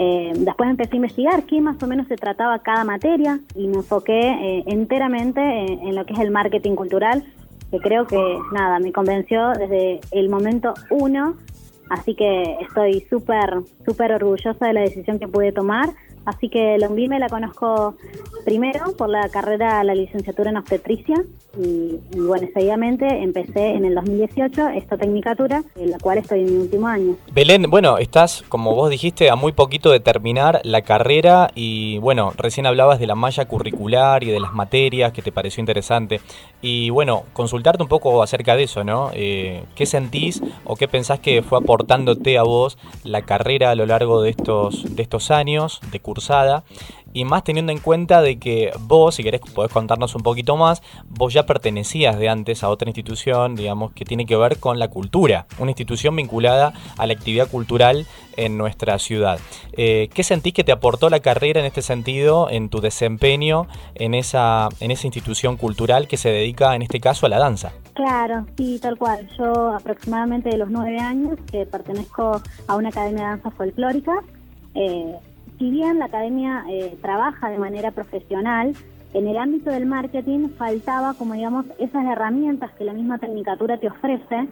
eh, 0.02 0.32
después 0.34 0.70
empecé 0.70 0.94
a 0.94 0.96
investigar 0.96 1.44
qué 1.44 1.60
más 1.60 1.84
o 1.84 1.86
menos 1.86 2.08
se 2.08 2.16
trataba 2.16 2.60
cada 2.60 2.86
materia 2.86 3.42
y 3.54 3.68
me 3.68 3.76
enfoqué 3.76 4.18
eh, 4.18 4.64
enteramente 4.68 5.42
en, 5.42 5.94
lo 5.94 6.06
que 6.06 6.14
es 6.14 6.20
el 6.20 6.32
marketing 6.32 6.76
cultural, 6.76 7.26
que 7.70 7.80
creo 7.80 8.08
que 8.08 8.18
nada, 8.54 8.80
me 8.80 8.94
convenció 8.94 9.50
desde 9.50 10.00
el 10.12 10.30
momento 10.30 10.74
uno, 10.90 11.36
así 11.90 12.16
que 12.16 12.60
estoy 12.62 13.06
súper, 13.10 13.60
súper 13.86 14.14
orgullosa 14.14 14.68
de 14.68 14.72
la 14.72 14.82
decisión 14.82 15.20
que 15.20 15.28
pude 15.28 15.52
tomar 15.52 15.90
Así 16.26 16.50
que 16.50 16.78
Lombime 16.78 17.20
la 17.20 17.30
conozco 17.30 17.96
primero 18.46 18.96
por 18.98 19.10
la 19.10 19.30
carrera, 19.30 19.84
la 19.84 19.96
licenciatura 19.96 20.50
en 20.50 20.58
obstetricia 20.58 21.24
y, 21.58 22.00
bueno, 22.16 22.48
seguidamente 22.54 23.06
empecé 23.08 23.72
en 23.72 23.86
el 23.86 23.96
2018 23.96 24.70
esta 24.70 24.98
tecnicatura, 24.98 25.64
en 25.76 25.92
la 25.92 25.98
cual 25.98 26.20
estoy 26.20 26.42
en 26.42 26.46
mi 26.46 26.62
último 26.62 26.88
año. 26.88 27.16
Belén, 27.34 27.64
bueno, 27.70 27.98
estás, 27.98 28.44
como 28.48 28.76
vos 28.76 28.90
dijiste, 28.90 29.30
a 29.30 29.36
muy 29.36 29.52
poquito 29.52 29.92
de 29.92 30.00
terminar 30.00 30.62
la 30.64 30.84
carrera 30.84 31.50
y 31.56 31.98
bueno, 32.00 32.34
recién 32.38 32.66
hablabas 32.66 33.00
de 33.00 33.08
la 33.08 33.16
malla 33.16 33.46
curricular 33.46 34.24
y 34.24 34.28
de 34.28 34.40
las 34.40 34.54
materias 34.54 35.12
que 35.12 35.22
te 35.22 35.32
pareció 35.32 35.62
interesante. 35.62 36.22
Y 36.62 36.90
bueno, 36.90 37.24
consultarte 37.34 37.84
un 37.84 37.90
poco 37.90 38.22
acerca 38.22 38.56
de 38.56 38.64
eso, 38.64 38.84
¿no? 38.84 39.12
Eh, 39.14 39.64
¿Qué 39.76 39.86
sentís 39.86 40.42
o 40.66 40.76
qué 40.76 40.88
pensás 40.88 41.20
que 41.20 41.42
fue 41.42 41.58
aportándote 41.58 42.38
a 42.38 42.44
vos 42.44 42.78
la 43.04 43.22
carrera 43.22 43.72
a 43.72 43.76
lo 43.76 43.86
largo 43.86 44.22
de 44.22 44.32
estos, 44.32 44.96
de 44.96 45.02
estos 45.02 45.32
años 45.32 45.80
de 45.92 46.02
cursada 46.02 46.64
y 47.14 47.26
más 47.26 47.44
teniendo 47.44 47.72
en 47.72 47.80
cuenta 47.80 48.22
de 48.22 48.38
que 48.38 48.72
vos, 48.80 49.16
si 49.16 49.24
querés, 49.24 49.42
podés 49.42 49.72
contarnos 49.72 50.16
un 50.16 50.22
poquito 50.22 50.58
más, 50.58 50.82
vos 51.08 51.34
ya 51.34 51.46
pertenecías 51.46 52.18
de 52.18 52.30
antes 52.30 52.64
a 52.64 52.70
otra 52.70 52.90
institución, 52.90 53.56
digamos, 53.56 53.92
que 53.94 54.06
tiene 54.06 54.26
que 54.26 54.36
ver 54.36 54.60
con 54.60 54.80
la 54.80 54.90
cultura, 54.90 55.46
una 55.60 55.72
institución 55.72 56.16
vinculada 56.16 56.74
a 56.98 57.08
la 57.08 57.14
actividad 57.14 57.50
cultural 57.50 58.06
en 58.38 58.58
nuestra 58.58 59.00
ciudad. 59.00 59.40
Eh, 59.74 60.10
¿Qué 60.14 60.24
sentís 60.24 60.54
que 60.54 60.64
te 60.64 60.72
aportó 60.72 61.10
la 61.10 61.20
carrera 61.20 61.60
en 61.60 61.66
este 61.66 61.82
sentido, 61.82 62.50
en 62.50 62.70
tu 62.70 62.80
desempeño 62.82 63.68
en 63.96 64.14
esa, 64.14 64.70
en 64.80 64.92
esa 64.92 65.08
institución 65.08 65.58
cultural 65.58 66.08
que 66.08 66.18
se 66.18 66.30
dedica, 66.30 66.76
en 66.76 66.82
este 66.82 67.00
caso, 67.00 67.26
a 67.26 67.30
la 67.30 67.40
danza? 67.40 67.74
Claro, 67.94 68.46
sí, 68.58 68.80
tal 68.82 68.98
cual. 68.98 69.28
Yo 69.38 69.74
aproximadamente 69.74 70.50
de 70.50 70.58
los 70.58 70.70
nueve 70.70 70.98
años 71.00 71.38
que 71.52 71.66
pertenezco 71.66 72.42
a 72.68 72.76
una 72.76 72.90
academia 72.90 73.24
de 73.24 73.30
danza 73.30 73.52
folclórica. 73.52 74.14
Eh, 74.76 75.16
si 75.60 75.70
bien 75.70 76.00
la 76.00 76.06
academia 76.06 76.64
eh, 76.70 76.98
trabaja 77.02 77.50
de 77.50 77.60
manera 77.60 77.92
profesional, 77.92 78.74
en 79.14 79.28
el 79.28 79.38
ámbito 79.38 79.70
del 79.70 79.86
marketing 79.86 80.50
faltaba, 80.58 81.14
como 81.16 81.34
digamos, 81.34 81.66
esas 81.78 82.06
herramientas 82.06 82.72
que 82.78 82.86
la 82.86 82.94
misma 82.94 83.18
tecnicatura 83.18 83.78
te 83.78 83.88
ofrece. 83.88 84.48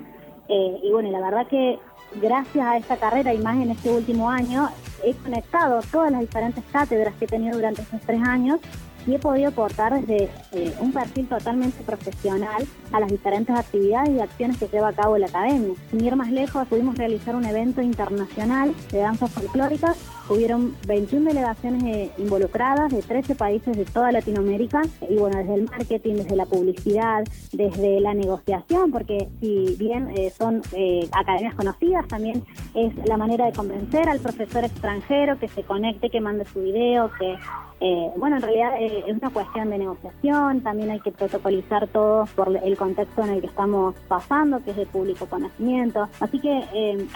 Eh, 0.50 0.80
y 0.84 0.92
bueno, 0.92 1.10
la 1.12 1.22
verdad 1.22 1.48
que 1.48 1.80
gracias 2.22 2.66
a 2.66 2.78
esta 2.78 2.98
carrera 2.98 3.34
y 3.34 3.38
más 3.38 3.56
en 3.56 3.72
este 3.72 3.90
último 3.90 4.30
año, 4.30 4.70
he 5.04 5.14
conectado 5.14 5.80
todas 5.92 6.12
las 6.12 6.22
diferentes 6.22 6.64
cátedras 6.72 7.14
que 7.16 7.26
he 7.26 7.28
tenido 7.28 7.56
durante 7.56 7.84
estos 7.84 8.02
tres 8.02 8.22
años 8.28 8.60
y 9.06 9.16
he 9.16 9.20
podido 9.20 9.50
aportar 9.50 10.02
desde 10.02 10.30
eh, 10.52 10.74
un 10.82 10.92
perfil 10.92 11.28
totalmente 11.28 11.82
profesional 11.84 12.68
a 12.92 13.00
las 13.00 13.10
diferentes 13.10 13.56
actividades 13.56 14.10
y 14.10 14.20
acciones 14.20 14.58
que 14.58 14.68
lleva 14.68 14.90
a 14.90 14.94
cabo 14.94 15.18
la 15.18 15.28
academia. 15.28 15.74
Sin 15.92 16.04
ir 16.04 16.16
más 16.18 16.32
lejos, 16.32 16.68
pudimos 16.68 16.98
realizar 16.98 17.36
un 17.36 17.46
evento 17.46 17.82
internacional 17.82 18.74
de 18.92 18.98
danzas 18.98 19.32
folclóricas 19.32 19.98
Hubieron 20.30 20.76
21 20.86 21.30
delegaciones 21.30 21.84
eh, 21.84 22.12
involucradas 22.18 22.92
de 22.92 23.02
13 23.02 23.36
países 23.36 23.78
de 23.78 23.86
toda 23.86 24.12
Latinoamérica 24.12 24.82
y 25.10 25.16
bueno, 25.16 25.38
desde 25.38 25.56
el 25.56 25.64
marketing, 25.64 26.16
desde 26.16 26.36
la 26.36 26.46
publicidad, 26.46 27.24
desde 27.54 28.02
la 28.02 28.14
negociación, 28.14 28.92
porque 28.92 29.30
si 29.40 29.76
bien 29.80 30.10
eh, 30.18 30.30
son 30.38 30.62
eh, 30.74 31.08
academias 31.14 31.56
conocidas, 31.56 32.06
también 32.08 32.44
es 32.76 32.94
la 33.08 33.16
manera 33.16 33.46
de 33.46 33.54
convencer 33.54 34.10
al 34.10 34.20
profesor 34.20 34.66
extranjero 34.66 35.40
que 35.40 35.48
se 35.48 35.64
conecte, 35.64 36.10
que 36.10 36.20
mande 36.20 36.44
su 36.46 36.62
video, 36.62 37.10
que 37.18 37.38
bueno, 38.18 38.38
en 38.38 38.42
realidad 38.42 38.72
es 38.82 39.16
una 39.16 39.30
cuestión 39.30 39.70
de 39.70 39.78
negociación, 39.78 40.62
también 40.62 40.90
hay 40.90 41.00
que 41.00 41.12
protocolizar 41.12 41.88
todo 41.88 42.26
por 42.36 42.58
el 42.58 42.76
contexto 42.76 43.22
en 43.24 43.30
el 43.30 43.42
que 43.42 43.46
estamos 43.46 43.94
pasando, 44.08 44.64
que 44.64 44.72
es 44.72 44.78
de 44.78 44.88
público 44.88 45.28
conocimiento. 45.28 46.10
Así 46.20 46.40
que 46.40 46.64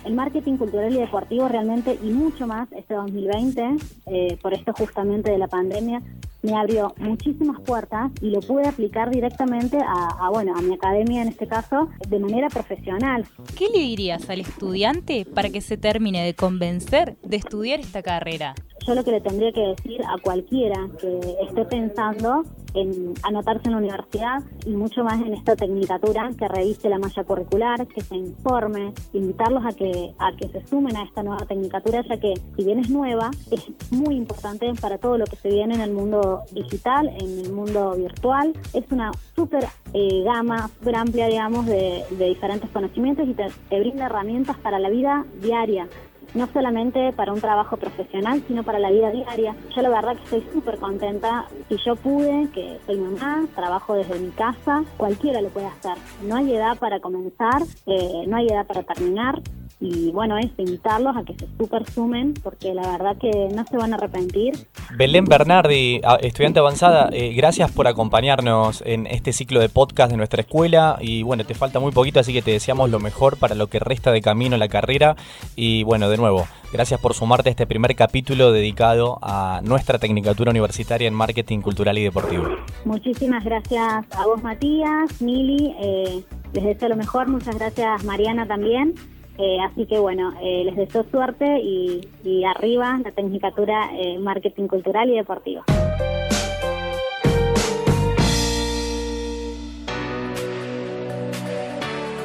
el 0.06 0.14
marketing 0.14 0.58
cultural 0.58 0.94
y 0.94 1.00
deportivo 1.00 1.48
realmente 1.48 1.98
y 2.04 2.12
mucho 2.12 2.46
más 2.46 2.72
2020, 3.02 3.78
eh, 4.08 4.38
por 4.42 4.54
esto 4.54 4.74
justamente 4.74 5.32
de 5.32 5.38
la 5.38 5.48
pandemia, 5.48 6.02
me 6.42 6.56
abrió 6.56 6.94
muchísimas 6.98 7.60
puertas 7.62 8.12
y 8.22 8.32
lo 8.32 8.40
pude 8.40 8.68
aplicar 8.68 9.10
directamente 9.12 9.78
a, 9.78 10.30
bueno, 10.32 10.56
a 10.58 10.62
mi 10.62 10.74
academia 10.74 11.22
en 11.22 11.28
este 11.28 11.48
caso, 11.48 11.90
de 12.08 12.20
manera 12.20 12.50
profesional. 12.50 13.26
¿Qué 13.58 13.68
le 13.68 13.80
dirías 13.80 14.30
al 14.30 14.40
estudiante 14.40 15.26
para 15.26 15.50
que 15.50 15.62
se 15.62 15.78
termine 15.78 16.24
de 16.24 16.34
convencer 16.34 17.16
de 17.24 17.38
estudiar 17.38 17.80
esta 17.80 18.02
carrera? 18.02 18.56
Yo 18.88 18.96
lo 18.96 19.04
que 19.04 19.12
le 19.12 19.22
tendría 19.22 19.52
que 19.52 19.62
decir 19.62 20.02
a 20.04 20.20
cualquiera 20.20 20.88
que 21.00 21.20
esté 21.48 21.66
pensando 21.66 22.44
en 22.74 23.14
anotarse 23.24 23.68
en 23.68 23.74
la 23.74 23.78
universidad 23.78 24.44
y 24.66 24.72
mucho 24.72 25.04
más 25.04 25.22
en 25.22 25.34
esta 25.34 25.56
tecnicatura 25.56 26.30
que 26.38 26.48
revise 26.48 26.90
la 26.90 27.00
malla 27.00 27.24
curricular, 27.24 27.88
que 27.88 28.02
se 28.02 28.16
informe, 28.16 28.94
invitarlos 29.14 29.66
a 29.66 29.72
que 29.72 30.14
a 30.20 30.32
que 30.36 30.48
se 30.50 30.66
sumen 30.68 30.96
a 30.98 31.04
esta 31.04 31.24
nueva 31.24 31.46
tecnicatura, 31.46 32.02
ya 32.08 32.18
que 32.18 32.34
si 32.56 32.64
bien 32.64 32.80
es 32.80 32.90
nueva, 32.90 33.32
es 33.52 33.70
muy 33.92 34.16
importante 34.16 34.72
para 34.80 34.98
todo 34.98 35.18
lo 35.18 35.26
que 35.26 35.36
se 35.36 35.50
viene 35.50 35.76
en 35.76 35.82
el 35.82 35.92
mundo 35.92 36.42
digital, 36.52 37.08
en 37.08 37.40
el 37.40 37.52
mundo 37.52 37.96
virtual. 37.96 38.54
Es 38.74 38.86
una 38.92 39.12
súper 39.36 39.66
eh, 39.94 40.24
gama, 40.24 40.70
súper 40.80 40.96
amplia, 40.96 41.28
digamos, 41.28 41.66
de, 41.66 42.04
diferentes 42.12 42.70
conocimientos 42.70 43.28
y 43.28 43.34
te 43.34 43.80
brinda 43.80 44.06
herramientas 44.06 44.58
para 44.58 44.80
la 44.80 44.90
vida 44.90 45.26
diaria 45.42 45.88
no 46.34 46.48
solamente 46.48 47.12
para 47.14 47.34
un 47.34 47.42
trabajo 47.42 47.78
profesional, 47.78 48.44
sino 48.48 48.64
para 48.64 48.80
la 48.80 48.92
vida 48.92 49.12
diaria. 49.12 49.56
Yo 49.76 49.82
la 49.82 49.90
verdad 49.90 50.16
que 50.18 50.24
estoy 50.24 50.54
súper 50.54 50.78
contenta. 50.78 51.46
Si 51.70 51.78
yo 51.86 51.96
pude, 51.96 52.50
que 52.54 52.80
soy 52.86 52.98
mamá, 52.98 53.46
trabajo 53.56 53.96
desde 53.96 54.20
mi 54.20 54.30
casa, 54.32 54.84
cualquiera 54.98 55.42
lo 55.42 55.50
puede 55.50 55.68
hacer. 55.68 55.98
No 56.24 56.36
hay 56.36 56.56
edad 56.56 56.78
para 56.78 57.00
comenzar, 57.00 57.62
eh, 57.86 58.26
no 58.28 58.38
hay 58.38 58.48
edad 58.48 58.66
para 58.66 58.84
terminar 58.84 59.42
y 59.82 60.12
bueno, 60.12 60.38
es 60.38 60.52
invitarlos 60.58 61.18
a 61.18 61.24
que 61.24 61.34
se 61.34 61.48
super 61.58 61.90
sumen 61.90 62.36
porque 62.36 62.74
la 62.76 62.84
verdad 62.84 63.18
que 63.18 63.50
no 63.54 63.66
se 63.66 63.78
van 63.78 63.94
a 63.94 63.96
arrepentir. 63.96 64.54
Belén 64.96 65.26
Bernardi, 65.26 66.00
estudiante 66.22 66.60
avanzada, 66.60 67.10
eh, 67.12 67.34
gracias 67.34 67.72
por 67.72 67.88
acompañarnos 67.88 68.84
en 68.86 69.08
este 69.08 69.34
ciclo 69.34 69.60
de 69.60 69.70
podcast 69.70 70.12
de 70.12 70.18
nuestra 70.18 70.42
escuela 70.42 71.00
y 71.02 71.24
bueno, 71.24 71.46
te 71.46 71.56
falta 71.56 71.80
muy 71.80 71.92
poquito, 71.92 72.20
así 72.20 72.32
que 72.32 72.44
te 72.44 72.52
deseamos 72.52 72.92
lo 72.92 73.00
mejor 73.00 73.38
para 73.38 73.56
lo 73.56 73.68
que 73.68 73.80
resta 73.80 74.12
de 74.12 74.22
camino 74.22 74.56
la 74.56 74.68
carrera 74.68 75.16
y 75.56 75.84
bueno, 75.84 76.10
de 76.10 76.18
nuevo, 76.18 76.46
gracias 76.72 77.02
por 77.02 77.16
sumarte 77.16 77.50
a 77.50 77.52
este 77.52 77.66
primer 77.66 77.96
capítulo 77.96 78.52
dedicado 78.52 79.18
a 79.24 79.62
nuestra 79.64 79.98
Tecnicatura 79.98 80.52
Universitaria 80.52 81.08
en 81.08 81.16
Marketing 81.16 81.62
Cultural 81.62 81.98
y 81.98 82.04
Deportivo. 82.04 82.46
Muchísimas 82.86 83.44
gracias 83.44 84.06
a 84.12 84.28
vos 84.28 84.44
Matías, 84.44 85.20
Mili, 85.24 85.74
eh, 85.82 86.24
les 86.54 86.64
deseo 86.64 86.90
lo 86.90 86.98
mejor, 86.98 87.28
muchas 87.28 87.58
gracias 87.58 88.04
Mariana 88.04 88.46
también. 88.46 88.94
Eh, 89.38 89.58
así 89.62 89.86
que 89.86 89.98
bueno, 90.00 90.34
eh, 90.42 90.64
les 90.66 90.76
deseo 90.76 91.04
suerte 91.10 91.60
y, 91.60 92.08
y 92.24 92.44
arriba 92.44 93.00
la 93.04 93.12
Tecnicatura 93.12 93.90
eh, 93.94 94.20
Marketing 94.20 94.68
Cultural 94.68 95.10
y 95.10 95.16
Deportivo. 95.16 95.64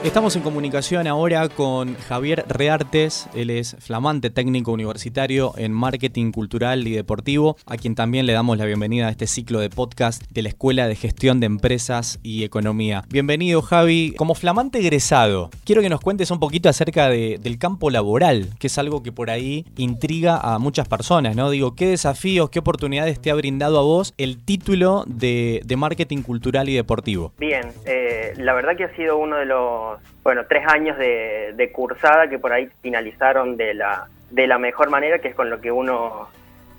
Estamos 0.07 0.37
en 0.37 0.43
comunicación 0.43 1.09
ahora 1.09 1.49
con 1.49 1.97
Javier 1.97 2.45
Reartes, 2.49 3.29
él 3.35 3.51
es 3.51 3.77
flamante 3.81 4.31
técnico 4.31 4.71
universitario 4.71 5.53
en 5.59 5.73
marketing 5.73 6.31
cultural 6.31 6.87
y 6.87 6.93
deportivo, 6.93 7.57
a 7.67 7.77
quien 7.77 7.97
también 7.97 8.25
le 8.25 8.33
damos 8.33 8.57
la 8.57 8.67
bienvenida 8.67 9.09
a 9.09 9.11
este 9.11 9.27
ciclo 9.27 9.59
de 9.59 9.69
podcast 9.69 10.23
de 10.31 10.43
la 10.43 10.49
Escuela 10.51 10.87
de 10.87 10.95
Gestión 10.95 11.41
de 11.41 11.47
Empresas 11.47 12.21
y 12.23 12.45
Economía. 12.45 13.03
Bienvenido 13.09 13.63
Javi, 13.63 14.15
como 14.17 14.37
flamante 14.37 14.79
egresado, 14.79 15.51
quiero 15.65 15.83
que 15.83 15.89
nos 15.89 16.01
cuentes 16.01 16.31
un 16.31 16.39
poquito 16.39 16.69
acerca 16.69 17.09
del 17.09 17.59
campo 17.59 17.91
laboral, 17.91 18.51
que 18.61 18.69
es 18.69 18.79
algo 18.79 19.03
que 19.03 19.11
por 19.11 19.29
ahí 19.29 19.67
intriga 19.77 20.39
a 20.39 20.61
muchas 20.61 20.87
personas, 20.87 21.35
¿no? 21.35 21.51
Digo, 21.51 21.75
¿qué 21.75 21.89
desafíos, 21.89 22.49
qué 22.51 22.61
oportunidades 22.61 23.21
te 23.21 23.33
ha 23.33 23.35
brindado 23.35 23.81
a 23.81 23.83
vos 23.83 24.15
el 24.19 24.43
título 24.43 25.03
de, 25.09 25.63
marketing 25.77 26.23
cultural 26.23 26.69
y 26.69 26.75
deportivo? 26.75 27.33
Bien, 27.39 27.73
eh, 27.87 28.35
la 28.37 28.55
verdad 28.55 28.77
que 28.77 28.85
ha 28.85 28.95
sido 28.95 29.19
uno 29.19 29.37
de 29.37 29.47
los 29.47 29.96
bueno, 30.23 30.45
tres 30.49 30.67
años 30.67 30.99
de, 30.99 31.71
cursada 31.73 32.29
que 32.29 32.39
por 32.39 32.53
ahí 32.53 32.69
finalizaron 32.83 33.57
de 33.57 33.75
la, 33.75 34.09
de 34.31 34.47
la 34.47 34.59
mejor 34.59 34.91
manera, 34.91 35.19
que 35.19 35.29
es 35.29 35.35
con 35.35 35.51
lo 35.51 35.61
que 35.61 35.71
uno 35.71 36.29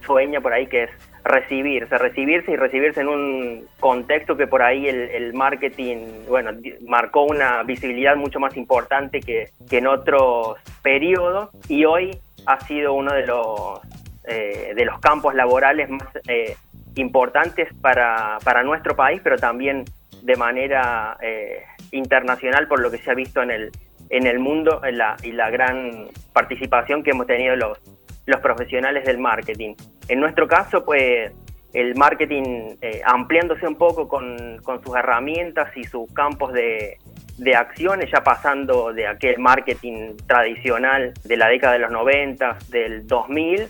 sueña 0.05 0.41
por 0.41 0.53
ahí, 0.53 0.67
que 0.67 0.83
es 0.83 0.89
recibirse, 1.23 1.97
recibirse 1.97 2.51
y 2.51 2.55
recibirse 2.55 3.01
en 3.01 3.09
un 3.09 3.67
contexto 3.79 4.37
que 4.37 4.47
por 4.47 4.61
ahí 4.61 4.87
el, 4.87 5.33
marketing, 5.33 6.25
bueno, 6.27 6.51
marcó 6.87 7.23
una 7.23 7.63
visibilidad 7.63 8.15
mucho 8.15 8.39
más 8.39 8.55
importante 8.55 9.19
que, 9.19 9.49
en 9.69 9.87
otros 9.87 10.57
periodos 10.81 11.49
y 11.67 11.85
hoy 11.85 12.17
ha 12.45 12.59
sido 12.61 12.93
uno 12.93 13.13
de 13.13 13.27
los, 13.27 13.81
eh, 14.23 14.73
de 14.75 14.85
los 14.85 14.99
campos 14.99 15.35
laborales 15.35 15.89
más 15.89 16.07
eh, 16.27 16.55
importantes 16.95 17.67
para, 17.81 18.37
para 18.43 18.63
nuestro 18.63 18.95
país, 18.95 19.19
pero 19.23 19.37
también 19.37 19.85
de 20.21 20.35
manera 20.35 21.17
eh, 21.21 21.63
internacional 21.91 22.67
por 22.67 22.81
lo 22.81 22.91
que 22.91 22.97
se 22.97 23.11
ha 23.11 23.13
visto 23.13 23.41
en 23.41 23.51
el, 23.51 23.71
en 24.09 24.27
el 24.27 24.39
mundo 24.39 24.81
y 25.23 25.31
la 25.31 25.49
gran 25.49 26.07
participación 26.33 27.03
que 27.03 27.11
hemos 27.11 27.27
tenido 27.27 27.55
los, 27.55 27.79
los 28.27 28.41
profesionales 28.41 29.05
del 29.05 29.17
marketing. 29.17 29.73
En 30.07 30.19
nuestro 30.19 30.47
caso, 30.47 30.85
pues 30.85 31.31
el 31.73 31.95
marketing 31.95 32.75
eh, 32.81 33.01
ampliándose 33.03 33.67
un 33.67 33.75
poco 33.75 34.07
con, 34.07 34.59
con, 34.63 34.83
sus 34.83 34.95
herramientas 34.95 35.75
y 35.75 35.83
sus 35.83 36.11
campos 36.13 36.53
de, 36.53 36.97
de, 37.37 37.55
acciones, 37.55 38.09
ya 38.11 38.23
pasando 38.23 38.93
de 38.93 39.07
aquel 39.07 39.39
marketing 39.39 40.15
tradicional 40.27 41.13
de 41.23 41.37
la 41.37 41.47
década 41.47 41.73
de 41.73 41.79
los 41.79 41.91
90, 41.91 42.57
del 42.69 43.07
2000, 43.07 43.67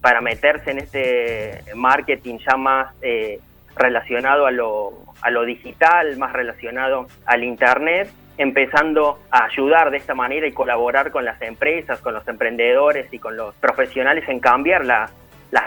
para 0.00 0.20
meterse 0.20 0.70
en 0.70 0.78
este 0.78 1.64
marketing 1.74 2.38
ya 2.38 2.56
más 2.56 2.94
eh, 3.02 3.40
relacionado 3.76 4.46
a 4.46 4.50
lo, 4.50 4.92
a 5.20 5.30
lo 5.30 5.44
digital, 5.44 6.16
más 6.16 6.32
relacionado 6.32 7.06
al 7.26 7.44
Internet, 7.44 8.10
empezando 8.36 9.18
a 9.30 9.44
ayudar 9.44 9.90
de 9.90 9.98
esta 9.98 10.14
manera 10.14 10.46
y 10.46 10.52
colaborar 10.52 11.10
con 11.10 11.24
las 11.24 11.40
empresas, 11.42 12.00
con 12.00 12.14
los 12.14 12.26
emprendedores 12.26 13.12
y 13.12 13.18
con 13.18 13.36
los 13.36 13.54
profesionales 13.56 14.28
en 14.28 14.40
cambiar 14.40 14.84
las 14.84 15.10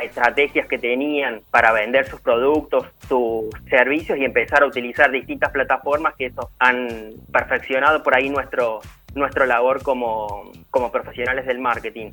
estrategias 0.03 0.67
que 0.67 0.77
tenían 0.77 1.41
para 1.49 1.71
vender 1.71 2.07
sus 2.07 2.19
productos, 2.19 2.87
sus 3.07 3.45
servicios 3.69 4.17
y 4.17 4.25
empezar 4.25 4.63
a 4.63 4.65
utilizar 4.65 5.11
distintas 5.11 5.51
plataformas 5.51 6.15
que 6.15 6.25
eso 6.25 6.51
han 6.59 7.13
perfeccionado 7.31 8.03
por 8.03 8.15
ahí 8.15 8.29
nuestro, 8.29 8.81
nuestro 9.15 9.45
labor 9.45 9.81
como, 9.81 10.51
como 10.69 10.91
profesionales 10.91 11.45
del 11.45 11.59
marketing. 11.59 12.11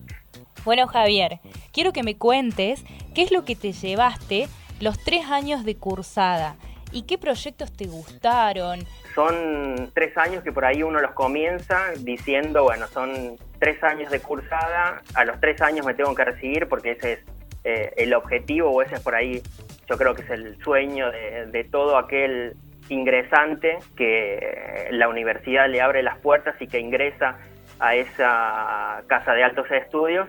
Bueno, 0.65 0.87
Javier, 0.87 1.41
quiero 1.73 1.93
que 1.93 2.05
me 2.05 2.17
cuentes 2.17 2.85
¿Qué 3.15 3.23
es 3.23 3.31
lo 3.31 3.45
que 3.45 3.55
te 3.55 3.73
llevaste 3.73 4.49
los 4.81 5.03
tres 5.03 5.27
años 5.27 5.65
de 5.65 5.77
cursada? 5.77 6.57
¿Y 6.93 7.03
qué 7.03 7.19
proyectos 7.19 7.73
te 7.73 7.87
gustaron? 7.87 8.81
Son 9.15 9.91
tres 9.95 10.17
años 10.17 10.45
que 10.45 10.53
por 10.53 10.65
ahí 10.65 10.83
uno 10.83 11.01
los 11.01 11.13
comienza 11.13 11.91
diciendo, 11.99 12.63
bueno, 12.63 12.87
son 12.87 13.37
tres 13.59 13.83
años 13.83 14.11
de 14.11 14.21
cursada, 14.21 15.03
a 15.15 15.25
los 15.25 15.41
tres 15.41 15.61
años 15.61 15.85
me 15.85 15.95
tengo 15.95 16.15
que 16.15 16.25
recibir 16.25 16.69
porque 16.69 16.93
ese 16.93 17.15
es 17.15 17.19
eh, 17.65 17.93
el 17.97 18.15
objetivo 18.15 18.71
o 18.71 18.83
ese 18.83 18.97
es 18.97 19.01
por 19.01 19.15
ahí, 19.15 19.43
yo 19.89 19.97
creo 19.97 20.15
que 20.15 20.23
es 20.23 20.31
el 20.31 20.57
sueño 20.63 21.11
de, 21.11 21.65
todo 21.65 21.97
aquel 21.97 22.55
ingresante 22.89 23.79
que 23.97 24.89
la 24.91 25.09
universidad 25.09 25.69
le 25.69 25.81
abre 25.81 26.03
las 26.03 26.19
puertas 26.19 26.55
y 26.61 26.69
que 26.69 26.79
ingresa 26.79 27.39
a 27.81 27.97
esa 27.97 29.03
casa 29.09 29.33
de 29.33 29.43
altos 29.43 29.71
estudios 29.71 30.29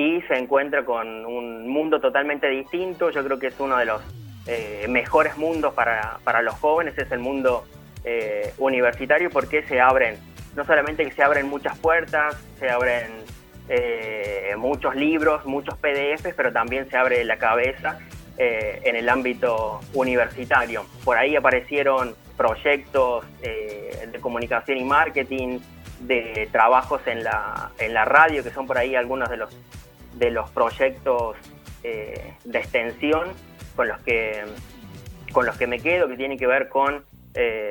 y 0.00 0.22
se 0.22 0.38
encuentra 0.38 0.84
con 0.84 1.26
un 1.26 1.68
mundo 1.68 2.00
totalmente 2.00 2.48
distinto. 2.48 3.10
Yo 3.10 3.22
creo 3.22 3.38
que 3.38 3.48
es 3.48 3.60
uno 3.60 3.76
de 3.76 3.84
los 3.84 4.00
eh, 4.46 4.86
mejores 4.88 5.36
mundos 5.36 5.74
para, 5.74 6.18
para, 6.24 6.40
los 6.40 6.54
jóvenes, 6.54 6.96
es 6.96 7.12
el 7.12 7.18
mundo 7.18 7.66
eh, 8.04 8.54
universitario 8.56 9.28
porque 9.28 9.62
se 9.64 9.78
abren, 9.78 10.16
no 10.56 10.64
solamente 10.64 11.04
que 11.04 11.12
se 11.12 11.22
abren 11.22 11.48
muchas 11.48 11.78
puertas, 11.78 12.34
se 12.58 12.70
abren 12.70 13.08
eh, 13.68 14.54
muchos 14.56 14.96
libros, 14.96 15.44
muchos 15.44 15.76
PDFs, 15.76 16.34
pero 16.34 16.50
también 16.50 16.88
se 16.88 16.96
abre 16.96 17.22
la 17.24 17.36
cabeza 17.36 17.98
eh, 18.38 18.80
en 18.84 18.96
el 18.96 19.06
ámbito 19.08 19.80
universitario. 19.92 20.86
Por 21.04 21.18
ahí 21.18 21.36
aparecieron 21.36 22.14
proyectos 22.38 23.26
eh, 23.42 24.08
de 24.10 24.18
comunicación 24.18 24.78
y 24.78 24.84
marketing, 24.84 25.58
de 26.00 26.48
trabajos 26.50 27.02
en 27.06 27.22
la, 27.22 27.70
en 27.78 27.92
la 27.92 28.06
radio, 28.06 28.42
que 28.42 28.50
son 28.50 28.66
por 28.66 28.78
ahí 28.78 28.94
algunos 28.94 29.28
de 29.28 29.36
los, 29.36 29.56
de 30.14 30.30
los 30.30 30.50
proyectos 30.50 31.36
de 31.82 32.58
extensión 32.58 33.28
con 33.74 33.88
los, 33.88 33.98
que, 34.02 34.44
con 35.32 35.46
los 35.46 35.56
que 35.56 35.66
me 35.66 35.80
quedo, 35.80 36.08
que 36.08 36.16
tienen 36.16 36.38
que 36.38 36.46
ver 36.46 36.68
con 36.68 37.04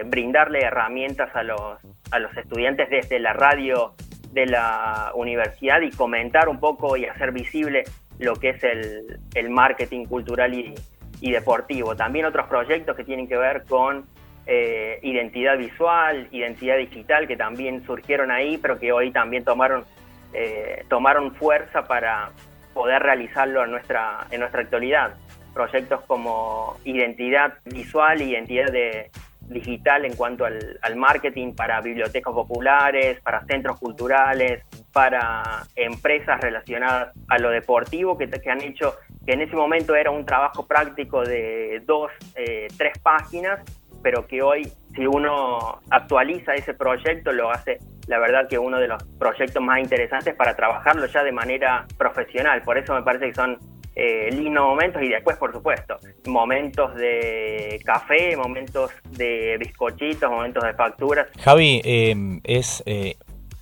brindarle 0.06 0.62
herramientas 0.64 1.36
a 1.36 1.44
los, 1.44 1.78
a 2.12 2.20
los 2.20 2.36
estudiantes 2.36 2.90
desde 2.90 3.20
la 3.20 3.34
radio 3.34 3.94
de 4.32 4.46
la 4.46 5.12
universidad 5.16 5.82
y 5.82 5.92
comentar 5.92 6.50
un 6.50 6.60
poco 6.60 6.98
y 6.98 7.06
hacer 7.06 7.32
visible 7.32 7.84
lo 8.20 8.36
que 8.36 8.50
es 8.50 8.64
el, 8.64 9.50
marketing 9.50 10.06
cultural 10.06 10.54
y, 10.54 11.32
deportivo. 11.32 11.96
También 11.96 12.26
otros 12.26 12.48
proyectos 12.48 12.96
que 12.96 13.04
tienen 13.04 13.28
que 13.28 13.38
ver 13.38 13.64
con 13.66 14.06
eh, 14.46 15.00
identidad 15.04 15.58
visual, 15.58 16.28
identidad 16.32 16.78
digital, 16.78 17.28
que 17.28 17.36
también 17.36 17.84
surgieron 17.86 18.32
ahí, 18.32 18.58
pero 18.58 18.80
que 18.80 18.92
hoy 18.92 19.12
también 19.12 19.44
tomaron, 19.44 19.86
eh, 20.34 20.86
tomaron 20.90 21.36
fuerza 21.36 21.84
para 21.84 22.32
poder 22.74 23.02
realizarlo 23.02 23.64
en 23.64 23.72
nuestra, 23.72 24.28
en 24.32 24.40
nuestra 24.40 24.62
actualidad. 24.62 25.16
Proyectos 25.54 26.02
como 26.06 26.78
identidad 26.84 27.56
visual, 27.66 28.22
identidad 28.22 28.72
de, 28.72 29.10
digital 29.50 30.06
en 30.06 30.16
cuanto 30.16 30.46
al, 30.46 30.96
marketing 30.96 31.54
para 31.54 31.82
bibliotecas 31.82 32.34
populares, 32.34 33.20
para 33.22 33.44
centros 33.46 33.80
culturales, 33.80 34.64
para 34.94 35.64
empresas 35.76 36.40
relacionadas 36.40 37.14
a 37.28 37.38
lo 37.40 37.50
deportivo 37.50 38.18
que, 38.18 38.28
que 38.28 38.50
han 38.50 38.62
hecho 38.62 38.96
que 39.26 39.34
en 39.34 39.42
ese 39.42 39.56
momento 39.56 39.96
era 39.96 40.12
un 40.12 40.26
trabajo 40.26 40.66
práctico 40.66 41.24
de 41.24 41.82
dos, 41.86 42.12
eh, 42.36 42.68
tres 42.78 42.98
páginas, 43.00 43.60
pero 44.02 44.26
que 44.26 44.42
hoy 44.42 44.72
si 44.96 45.06
uno 45.06 45.82
actualiza 45.90 46.56
ese 46.56 46.74
proyecto 46.74 47.32
lo 47.32 47.52
hace 47.52 47.80
la 48.10 48.18
verdad 48.18 48.48
que 48.50 48.58
uno 48.58 48.80
de 48.80 48.88
los 48.88 49.02
proyectos 49.20 49.62
más 49.62 49.80
interesantes 49.80 50.34
para 50.34 50.56
trabajarlo 50.56 51.06
ya 51.06 51.24
de 51.24 51.32
manera 51.32 51.86
profesional. 51.96 52.64
Por 52.64 52.80
eso 52.80 52.96
me 52.96 53.04
parece 53.04 53.28
que 53.28 53.36
son 53.36 53.60
eh, 53.96 54.30
lindos 54.32 54.64
momentos 54.66 55.04
y 55.04 55.10
después, 55.10 55.38
por 55.38 55.54
supuesto, 55.54 55.98
momentos 56.26 56.96
de 56.96 57.80
café, 57.86 58.36
momentos 58.36 58.90
de 59.12 59.58
bizcochitos, 59.60 60.28
momentos 60.28 60.64
de 60.64 60.74
facturas. 60.74 61.28
Javi, 61.40 61.82
eh, 61.86 62.40
es... 62.44 62.82
Eh, 62.88 63.16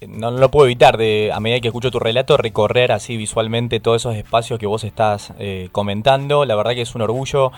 no, 0.07 0.29
lo 0.29 0.51
puedo 0.51 0.67
evitar, 0.67 0.95
de, 0.95 1.31
a 1.33 1.39
medida 1.39 1.59
que 1.59 1.69
escucho 1.69 1.89
tu 1.89 1.99
relato, 1.99 2.37
recorrer 2.37 2.91
así 2.91 3.17
visualmente 3.17 3.79
todos 3.79 4.03
esos 4.03 4.15
espacios 4.15 4.59
que 4.59 4.67
vos 4.67 4.83
estás 4.83 5.33
eh, 5.39 5.69
comentando. 5.71 6.45
La 6.45 6.55
verdad 6.55 6.73
que 6.73 6.81
es 6.81 6.93
un 6.93 7.01
orgullo, 7.01 7.51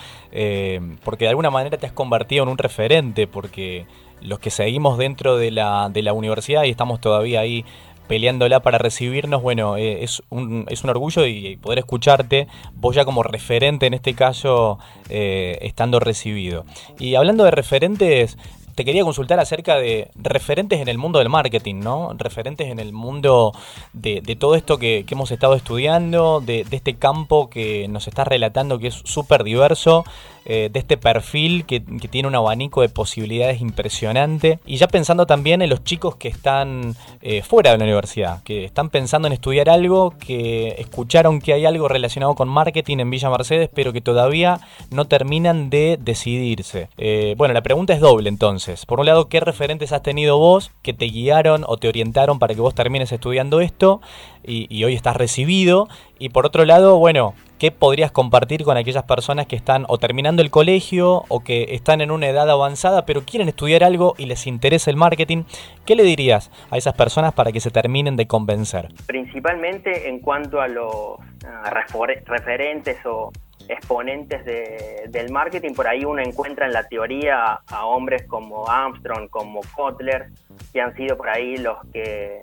porque 1.04 1.26
de 1.26 1.28
alguna 1.28 1.50
manera 1.50 1.78
te 1.78 1.86
has 1.86 1.92
convertido 1.92 2.44
en 2.44 2.50
un 2.50 2.58
referente, 2.58 3.28
porque 3.28 3.86
los 4.22 4.40
que 4.40 4.50
seguimos 4.50 4.98
dentro 4.98 5.38
de 5.38 5.52
la, 5.52 5.90
de 5.92 6.02
la 6.02 6.14
universidad 6.14 6.64
y 6.64 6.70
estamos 6.70 7.00
todavía 7.02 7.42
ahí 7.42 7.66
peleándola 8.10 8.62
para 8.62 8.80
recibirnos, 8.80 9.44
bueno, 9.44 9.78
eh, 9.78 10.04
es, 10.04 10.24
un, 10.30 10.66
es 10.70 10.84
un 10.84 10.90
orgullo 10.90 11.28
y, 11.28 11.58
poder 11.58 11.78
escucharte, 11.78 12.48
vos 12.74 12.96
ya 12.96 13.06
como 13.06 13.22
referente 13.22 13.86
en 13.86 13.94
este 13.94 14.16
caso, 14.16 14.80
eh, 15.10 15.60
estando 15.62 16.00
recibido. 16.00 16.66
Y 16.98 17.14
hablando 17.14 17.44
de 17.44 17.52
referentes, 17.52 18.36
te 18.80 18.86
quería 18.86 19.04
consultar 19.04 19.42
acerca 19.42 19.76
de 19.76 20.10
referentes 20.16 20.80
en 20.80 20.88
el 20.88 20.98
mundo 20.98 21.20
del 21.20 21.28
marketing, 21.28 21.82
¿no? 21.82 22.14
Referentes 22.18 22.70
en 22.70 22.80
el 22.80 22.94
mundo 22.94 23.52
de, 23.92 24.22
todo 24.40 24.56
esto 24.56 24.78
que, 24.78 25.06
hemos 25.08 25.32
estado 25.32 25.54
estudiando, 25.54 26.40
de, 26.40 26.66
este 26.72 26.96
campo 26.96 27.50
que 27.50 27.90
nos 27.90 28.08
está 28.08 28.24
relatando 28.24 28.80
que 28.80 28.88
es 28.88 29.02
súper 29.04 29.44
diverso, 29.44 30.06
eh, 30.46 30.70
de 30.72 30.80
este 30.80 30.98
perfil 30.98 31.66
que, 31.66 31.80
tiene 31.80 32.28
un 32.28 32.36
abanico 32.36 32.82
de 32.82 32.90
posibilidades 32.90 33.62
impresionante. 33.62 34.60
Y 34.66 34.78
ya 34.78 34.88
pensando 34.88 35.26
también 35.26 35.62
en 35.62 35.70
los 35.70 35.84
chicos 35.84 36.16
que 36.16 36.28
están 36.28 36.96
eh, 37.22 37.42
fuera 37.42 37.72
de 37.72 37.78
la 37.78 37.84
universidad, 37.84 38.42
que 38.44 38.66
están 38.66 38.90
pensando 38.90 39.28
en 39.28 39.34
estudiar 39.34 39.70
algo, 39.70 40.14
que 40.20 40.76
escucharon 40.78 41.40
que 41.40 41.54
hay 41.54 41.66
algo 41.66 41.88
relacionado 41.88 42.36
con 42.36 42.48
marketing 42.50 42.98
en 43.00 43.10
Villa 43.10 43.30
Mercedes, 43.30 43.70
pero 43.74 43.94
que 43.94 44.02
todavía 44.02 44.60
no 44.92 45.06
terminan 45.06 45.70
de 45.70 45.98
decidirse. 46.00 46.90
Eh, 46.98 47.36
bueno, 47.38 47.54
la 47.54 47.62
pregunta 47.62 47.94
es 47.94 48.00
doble 48.00 48.30
entonces. 48.30 48.86
Por 48.86 49.00
un 49.00 49.06
lado, 49.06 49.28
¿qué 49.30 49.40
referentes 49.40 49.92
has 49.92 50.02
tenido 50.02 50.38
vos 50.38 50.72
que 50.82 50.94
te 50.94 51.06
guiaron 51.06 51.64
o 51.68 51.78
te 51.78 51.88
orientaron 51.88 52.40
para 52.40 52.56
que 52.56 52.62
vos 52.62 52.76
termines 52.76 53.12
estudiando 53.12 53.62
esto 53.62 54.02
y, 54.44 54.84
hoy 54.84 54.96
estás 54.96 55.16
recibido? 55.16 55.88
Y 56.22 56.30
por 56.30 56.46
otro 56.46 56.66
lado, 56.66 57.00
bueno, 57.00 57.34
¿qué 57.60 57.72
podrías 57.72 58.12
compartir 58.12 58.66
con 58.66 58.76
aquellas 58.76 59.04
personas 59.04 59.48
que 59.48 59.56
están 59.56 59.86
o 59.88 59.98
terminando 59.98 60.42
el 60.42 60.52
colegio 60.52 61.24
o 61.30 61.40
que 61.40 61.68
están 61.70 62.02
en 62.02 62.12
una 62.12 62.28
edad 62.28 62.50
avanzada 62.50 63.06
pero 63.06 63.22
quieren 63.22 63.48
estudiar 63.48 63.86
algo 63.86 64.16
y 64.18 64.26
les 64.26 64.46
interesa 64.46 64.92
el 64.92 64.98
marketing? 64.98 65.46
¿Qué 65.86 65.96
le 65.96 66.04
dirías 66.04 66.52
a 66.72 66.78
esas 66.78 66.94
personas 66.94 67.34
para 67.34 67.54
que 67.54 67.62
se 67.62 67.72
terminen 67.72 68.18
de 68.18 68.28
convencer? 68.28 68.90
Principalmente 69.08 70.10
en 70.10 70.20
cuanto 70.20 70.60
a 70.60 70.68
los 70.68 71.18
referentes 72.28 72.98
o 73.06 73.32
exponentes 73.70 74.44
del 74.44 75.32
marketing, 75.32 75.74
por 75.74 75.88
ahí 75.88 76.04
uno 76.04 76.22
encuentra 76.22 76.66
en 76.66 76.74
la 76.74 76.86
teoría 76.88 77.62
a 77.66 77.86
hombres 77.86 78.26
como 78.28 78.68
Armstrong, 78.68 79.30
como 79.30 79.62
Kotler, 79.74 80.32
que 80.74 80.82
han 80.82 80.94
sido 80.98 81.16
por 81.16 81.30
ahí 81.30 81.56
los 81.56 81.78
que 81.94 82.42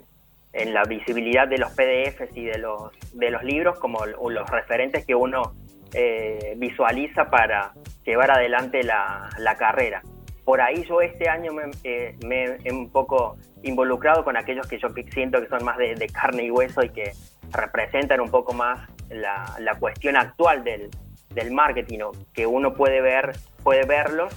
en 0.57 0.73
la 0.73 0.83
visibilidad 0.83 1.47
de 1.47 1.59
los 1.59 1.71
PDFs 1.71 2.35
y 2.35 2.45
de 2.45 2.57
los, 2.57 2.91
de 3.13 3.29
los 3.29 3.43
libros 3.43 3.77
como 3.79 4.05
los 4.05 4.49
referentes 4.49 5.05
que 5.05 5.13
uno 5.13 5.53
eh, 5.93 6.55
visualiza 6.57 7.29
para 7.29 7.73
llevar 8.03 8.31
adelante 8.31 8.83
la, 8.83 9.29
carrera. 9.57 10.01
Por 10.43 10.61
ahí 10.61 10.83
yo 10.87 11.01
este 11.01 11.29
año 11.29 11.53
me, 11.53 11.69
eh, 11.83 12.15
he 12.63 12.71
un 12.71 12.89
poco 12.89 13.37
involucrado 13.63 14.23
con 14.23 14.35
aquellos 14.35 14.67
que 14.67 14.79
yo 14.79 14.89
siento 15.13 15.39
que 15.41 15.47
son 15.47 15.63
más 15.63 15.77
de, 15.77 16.07
carne 16.11 16.43
y 16.43 16.51
hueso 16.51 16.83
y 16.83 16.89
que 16.89 17.11
representan 17.51 18.19
un 18.19 18.31
poco 18.31 18.53
más 18.53 18.89
la, 19.09 19.45
la 19.59 19.75
cuestión 19.75 20.17
actual 20.17 20.63
del, 20.63 20.89
del 21.29 21.51
marketing 21.51 21.99
o 21.99 22.11
que 22.33 22.47
uno 22.47 22.73
puede 22.73 23.01
ver, 23.01 23.33
puede 23.63 23.85
verlos 23.85 24.33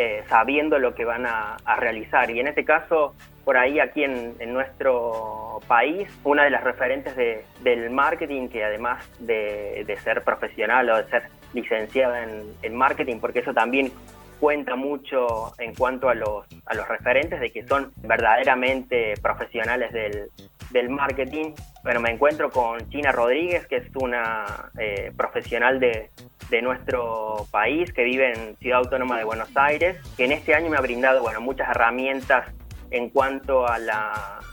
eh, 0.00 0.22
sabiendo 0.28 0.78
lo 0.78 0.94
que 0.94 1.04
van 1.04 1.26
a, 1.26 1.56
realizar. 1.76 2.30
Y 2.30 2.38
en 2.38 2.46
este 2.46 2.64
caso, 2.64 3.16
por 3.44 3.56
ahí 3.56 3.80
aquí 3.80 4.04
en, 4.04 4.36
nuestro 4.52 5.58
país, 5.66 6.08
una 6.22 6.44
de 6.44 6.50
las 6.50 6.62
referentes 6.62 7.16
del 7.16 7.90
marketing, 7.90 8.46
que 8.46 8.62
además 8.62 9.04
de, 9.18 9.98
ser 10.04 10.22
profesional 10.22 10.88
o 10.88 10.98
de 10.98 11.10
ser 11.10 11.24
licenciada 11.52 12.22
en, 12.62 12.76
marketing, 12.76 13.18
porque 13.18 13.40
eso 13.40 13.52
también 13.52 13.90
cuenta 14.38 14.76
mucho 14.76 15.52
en 15.58 15.74
cuanto 15.74 16.08
a 16.08 16.14
los, 16.14 16.46
a 16.66 16.74
los 16.76 16.86
referentes 16.86 17.40
de 17.40 17.50
que 17.50 17.66
son 17.66 17.90
verdaderamente 17.96 19.14
profesionales 19.20 19.92
del, 19.92 20.30
del 20.70 20.90
marketing. 20.90 21.52
Bueno, 21.82 22.00
me 22.00 22.10
encuentro 22.10 22.50
con 22.50 22.88
China 22.90 23.12
Rodríguez, 23.12 23.66
que 23.66 23.76
es 23.76 23.86
una 23.94 24.70
eh, 24.78 25.12
profesional 25.16 25.80
de, 25.80 26.10
de, 26.50 26.62
nuestro 26.62 27.46
país, 27.50 27.92
que 27.92 28.04
vive 28.04 28.32
en 28.32 28.56
Ciudad 28.56 28.78
Autónoma 28.78 29.18
de 29.18 29.24
Buenos 29.24 29.48
Aires, 29.56 29.96
que 30.16 30.24
en 30.24 30.32
este 30.32 30.54
año 30.54 30.70
me 30.70 30.76
ha 30.76 30.80
brindado 30.80 31.22
bueno, 31.22 31.40
muchas 31.40 31.68
herramientas 31.70 32.46
en 32.90 33.10
cuanto 33.10 33.66
a 33.66 33.78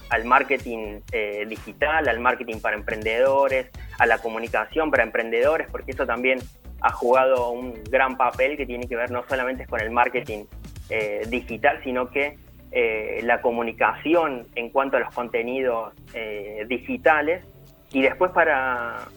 al 0.09 0.25
marketing 0.25 0.99
eh, 1.11 1.45
digital, 1.47 2.07
al 2.07 2.19
marketing 2.19 2.59
para 2.59 2.75
emprendedores, 2.75 3.69
a 3.97 4.05
la 4.05 4.19
comunicación 4.19 4.91
para 4.91 5.03
emprendedores, 5.03 5.67
porque 5.71 5.91
eso 5.91 6.05
también 6.05 6.39
ha 6.81 6.91
jugado 6.91 7.49
un 7.49 7.83
gran 7.89 8.17
papel 8.17 8.57
que 8.57 8.65
tiene 8.65 8.87
que 8.87 8.95
ver 8.95 9.09
no 9.11 9.23
solamente 9.27 9.65
con 9.65 9.81
el 9.81 9.91
marketing 9.91 10.45
eh, 10.89 11.23
digital, 11.27 11.79
sino 11.83 12.09
que 12.11 12.37
eh, 12.71 13.21
la 13.23 13.41
comunicación 13.41 14.47
en 14.55 14.69
cuanto 14.69 14.97
a 14.97 14.99
los 14.99 15.13
contenidos 15.13 15.93
eh, 16.13 16.65
digitales 16.67 17.45
y 17.91 18.01
después 18.01 18.31
para, 18.31 19.07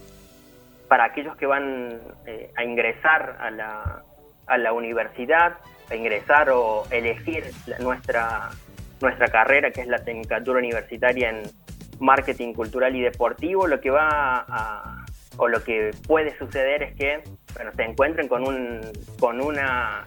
para 0.88 1.04
aquellos 1.04 1.36
que 1.36 1.46
van 1.46 2.00
a 2.56 2.64
ingresar 2.64 3.36
a 3.40 3.50
la, 3.50 4.02
a 4.46 4.58
la 4.58 4.72
universidad, 4.72 5.58
a 5.90 5.94
ingresar 5.94 6.50
o 6.50 6.84
elegir 6.90 7.44
nuestra, 7.80 8.50
nuestra 9.00 9.28
carrera, 9.28 9.70
que 9.70 9.82
es 9.82 9.86
la 9.86 10.04
Tecnicatura 10.04 10.58
Universitaria 10.58 11.30
en 11.30 11.42
Marketing 12.00 12.52
Cultural 12.54 12.94
y 12.96 13.02
Deportivo, 13.02 13.66
lo 13.66 13.80
que 13.80 13.90
va 13.90 14.44
a, 14.48 15.04
o 15.36 15.48
lo 15.48 15.62
que 15.62 15.90
puede 16.06 16.36
suceder 16.38 16.82
es 16.82 16.96
que 16.96 17.22
bueno, 17.54 17.72
se 17.74 17.82
encuentren 17.82 18.28
con, 18.28 18.46
un, 18.46 18.80
con 19.18 19.40
una 19.40 20.06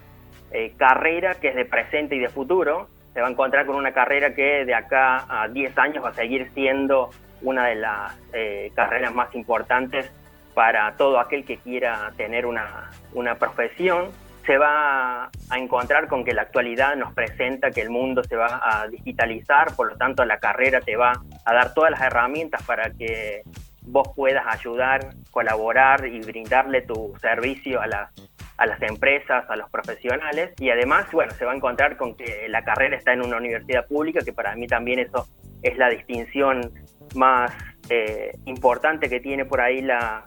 eh, 0.50 0.74
carrera 0.76 1.34
que 1.34 1.48
es 1.48 1.54
de 1.54 1.64
presente 1.64 2.16
y 2.16 2.18
de 2.18 2.28
futuro, 2.28 2.88
se 3.12 3.20
va 3.20 3.28
a 3.28 3.30
encontrar 3.30 3.66
con 3.66 3.76
una 3.76 3.92
carrera 3.92 4.34
que 4.34 4.64
de 4.64 4.74
acá 4.74 5.26
a 5.28 5.48
10 5.48 5.78
años 5.78 6.04
va 6.04 6.10
a 6.10 6.14
seguir 6.14 6.50
siendo 6.54 7.10
una 7.42 7.66
de 7.66 7.74
las 7.74 8.16
eh, 8.32 8.72
carreras 8.74 9.14
más 9.14 9.34
importantes 9.34 10.10
para 10.54 10.96
todo 10.96 11.18
aquel 11.18 11.44
que 11.44 11.58
quiera 11.58 12.12
tener 12.16 12.46
una, 12.46 12.90
una 13.14 13.34
profesión. 13.36 14.10
Se 14.46 14.58
va 14.58 15.30
a 15.50 15.58
encontrar 15.58 16.08
con 16.08 16.24
que 16.24 16.34
la 16.34 16.42
actualidad 16.42 16.96
nos 16.96 17.12
presenta 17.12 17.70
que 17.70 17.80
el 17.80 17.90
mundo 17.90 18.24
se 18.24 18.36
va 18.36 18.60
a 18.62 18.88
digitalizar, 18.88 19.74
por 19.76 19.90
lo 19.90 19.96
tanto 19.96 20.24
la 20.24 20.38
carrera 20.38 20.80
te 20.80 20.96
va 20.96 21.12
a 21.44 21.54
dar 21.54 21.74
todas 21.74 21.92
las 21.92 22.00
herramientas 22.00 22.62
para 22.64 22.90
que 22.90 23.42
vos 23.82 24.08
puedas 24.14 24.44
ayudar, 24.46 25.10
colaborar 25.30 26.06
y 26.06 26.20
brindarle 26.20 26.82
tu 26.82 27.14
servicio 27.20 27.80
a 27.80 27.86
las, 27.86 28.10
a 28.56 28.66
las 28.66 28.80
empresas, 28.82 29.44
a 29.48 29.56
los 29.56 29.70
profesionales 29.70 30.52
y 30.58 30.70
además, 30.70 31.06
bueno, 31.12 31.32
se 31.32 31.44
va 31.44 31.52
a 31.52 31.56
encontrar 31.56 31.96
con 31.96 32.16
que 32.16 32.46
la 32.48 32.62
carrera 32.64 32.96
está 32.96 33.12
en 33.12 33.22
una 33.22 33.36
universidad 33.36 33.86
pública, 33.86 34.20
que 34.24 34.32
para 34.32 34.54
mí 34.56 34.66
también 34.66 34.98
eso 34.98 35.26
es 35.62 35.76
la 35.78 35.88
distinción 35.88 36.72
más 37.14 37.52
eh, 37.88 38.32
importante 38.46 39.08
que 39.08 39.20
tiene 39.20 39.44
por 39.44 39.60
ahí 39.60 39.80
la, 39.80 40.24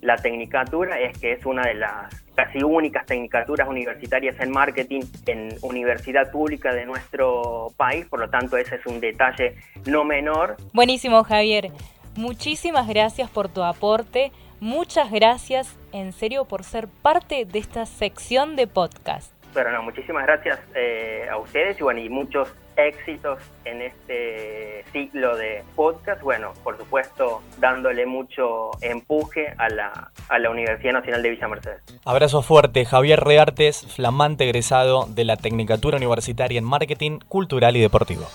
la 0.00 0.16
tecnicatura, 0.16 1.00
es 1.00 1.18
que 1.18 1.32
es 1.32 1.46
una 1.46 1.62
de 1.62 1.74
las 1.74 2.22
casi 2.34 2.62
únicas 2.62 3.06
tecnicaturas 3.06 3.68
universitarias 3.68 4.38
en 4.40 4.50
marketing 4.50 5.02
en 5.26 5.50
universidad 5.62 6.30
pública 6.30 6.72
de 6.72 6.86
nuestro 6.86 7.72
país, 7.76 8.06
por 8.06 8.20
lo 8.20 8.30
tanto 8.30 8.56
ese 8.56 8.76
es 8.76 8.86
un 8.86 9.00
detalle 9.00 9.56
no 9.86 10.04
menor. 10.04 10.56
Buenísimo 10.72 11.22
Javier, 11.24 11.70
muchísimas 12.16 12.88
gracias 12.88 13.30
por 13.30 13.48
tu 13.48 13.62
aporte, 13.62 14.32
muchas 14.60 15.10
gracias 15.10 15.76
en 15.92 16.12
serio 16.12 16.44
por 16.44 16.64
ser 16.64 16.88
parte 16.88 17.44
de 17.44 17.58
esta 17.58 17.86
sección 17.86 18.56
de 18.56 18.66
podcast. 18.66 19.32
Pero 19.54 19.70
no, 19.70 19.82
muchísimas 19.82 20.24
gracias 20.24 20.58
eh, 20.74 21.26
a 21.30 21.36
ustedes 21.36 21.78
y 21.78 21.82
bueno, 21.82 22.00
y 22.00 22.08
muchos 22.08 22.48
éxitos 22.76 23.38
en 23.64 23.82
este 23.82 24.84
ciclo 24.92 25.36
de 25.36 25.62
podcast. 25.76 26.22
Bueno, 26.22 26.52
por 26.64 26.78
supuesto, 26.78 27.42
dándole 27.58 28.06
mucho 28.06 28.70
empuje 28.80 29.52
a 29.58 29.68
la, 29.68 30.10
a 30.28 30.38
la 30.38 30.50
Universidad 30.50 30.94
Nacional 30.94 31.22
de 31.22 31.30
Villa 31.30 31.48
Mercedes. 31.48 31.82
Abrazo 32.04 32.42
fuerte, 32.42 32.84
Javier 32.84 33.20
Reartes, 33.20 33.86
flamante 33.94 34.44
egresado 34.44 35.06
de 35.06 35.24
la 35.24 35.36
Tecnicatura 35.36 35.98
Universitaria 35.98 36.58
en 36.58 36.64
Marketing 36.64 37.18
Cultural 37.28 37.76
y 37.76 37.80
Deportivo. 37.80 38.26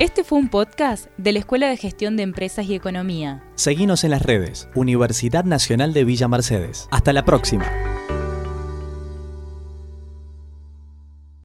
Este 0.00 0.24
fue 0.24 0.38
un 0.38 0.48
podcast 0.48 1.08
de 1.18 1.30
la 1.30 1.40
Escuela 1.40 1.68
de 1.68 1.76
Gestión 1.76 2.16
de 2.16 2.22
Empresas 2.22 2.64
y 2.64 2.74
Economía. 2.74 3.44
Seguimos 3.54 4.02
en 4.02 4.12
las 4.12 4.22
redes, 4.22 4.66
Universidad 4.74 5.44
Nacional 5.44 5.92
de 5.92 6.04
Villa 6.04 6.26
Mercedes. 6.26 6.88
Hasta 6.90 7.12
la 7.12 7.26
próxima. 7.26 7.89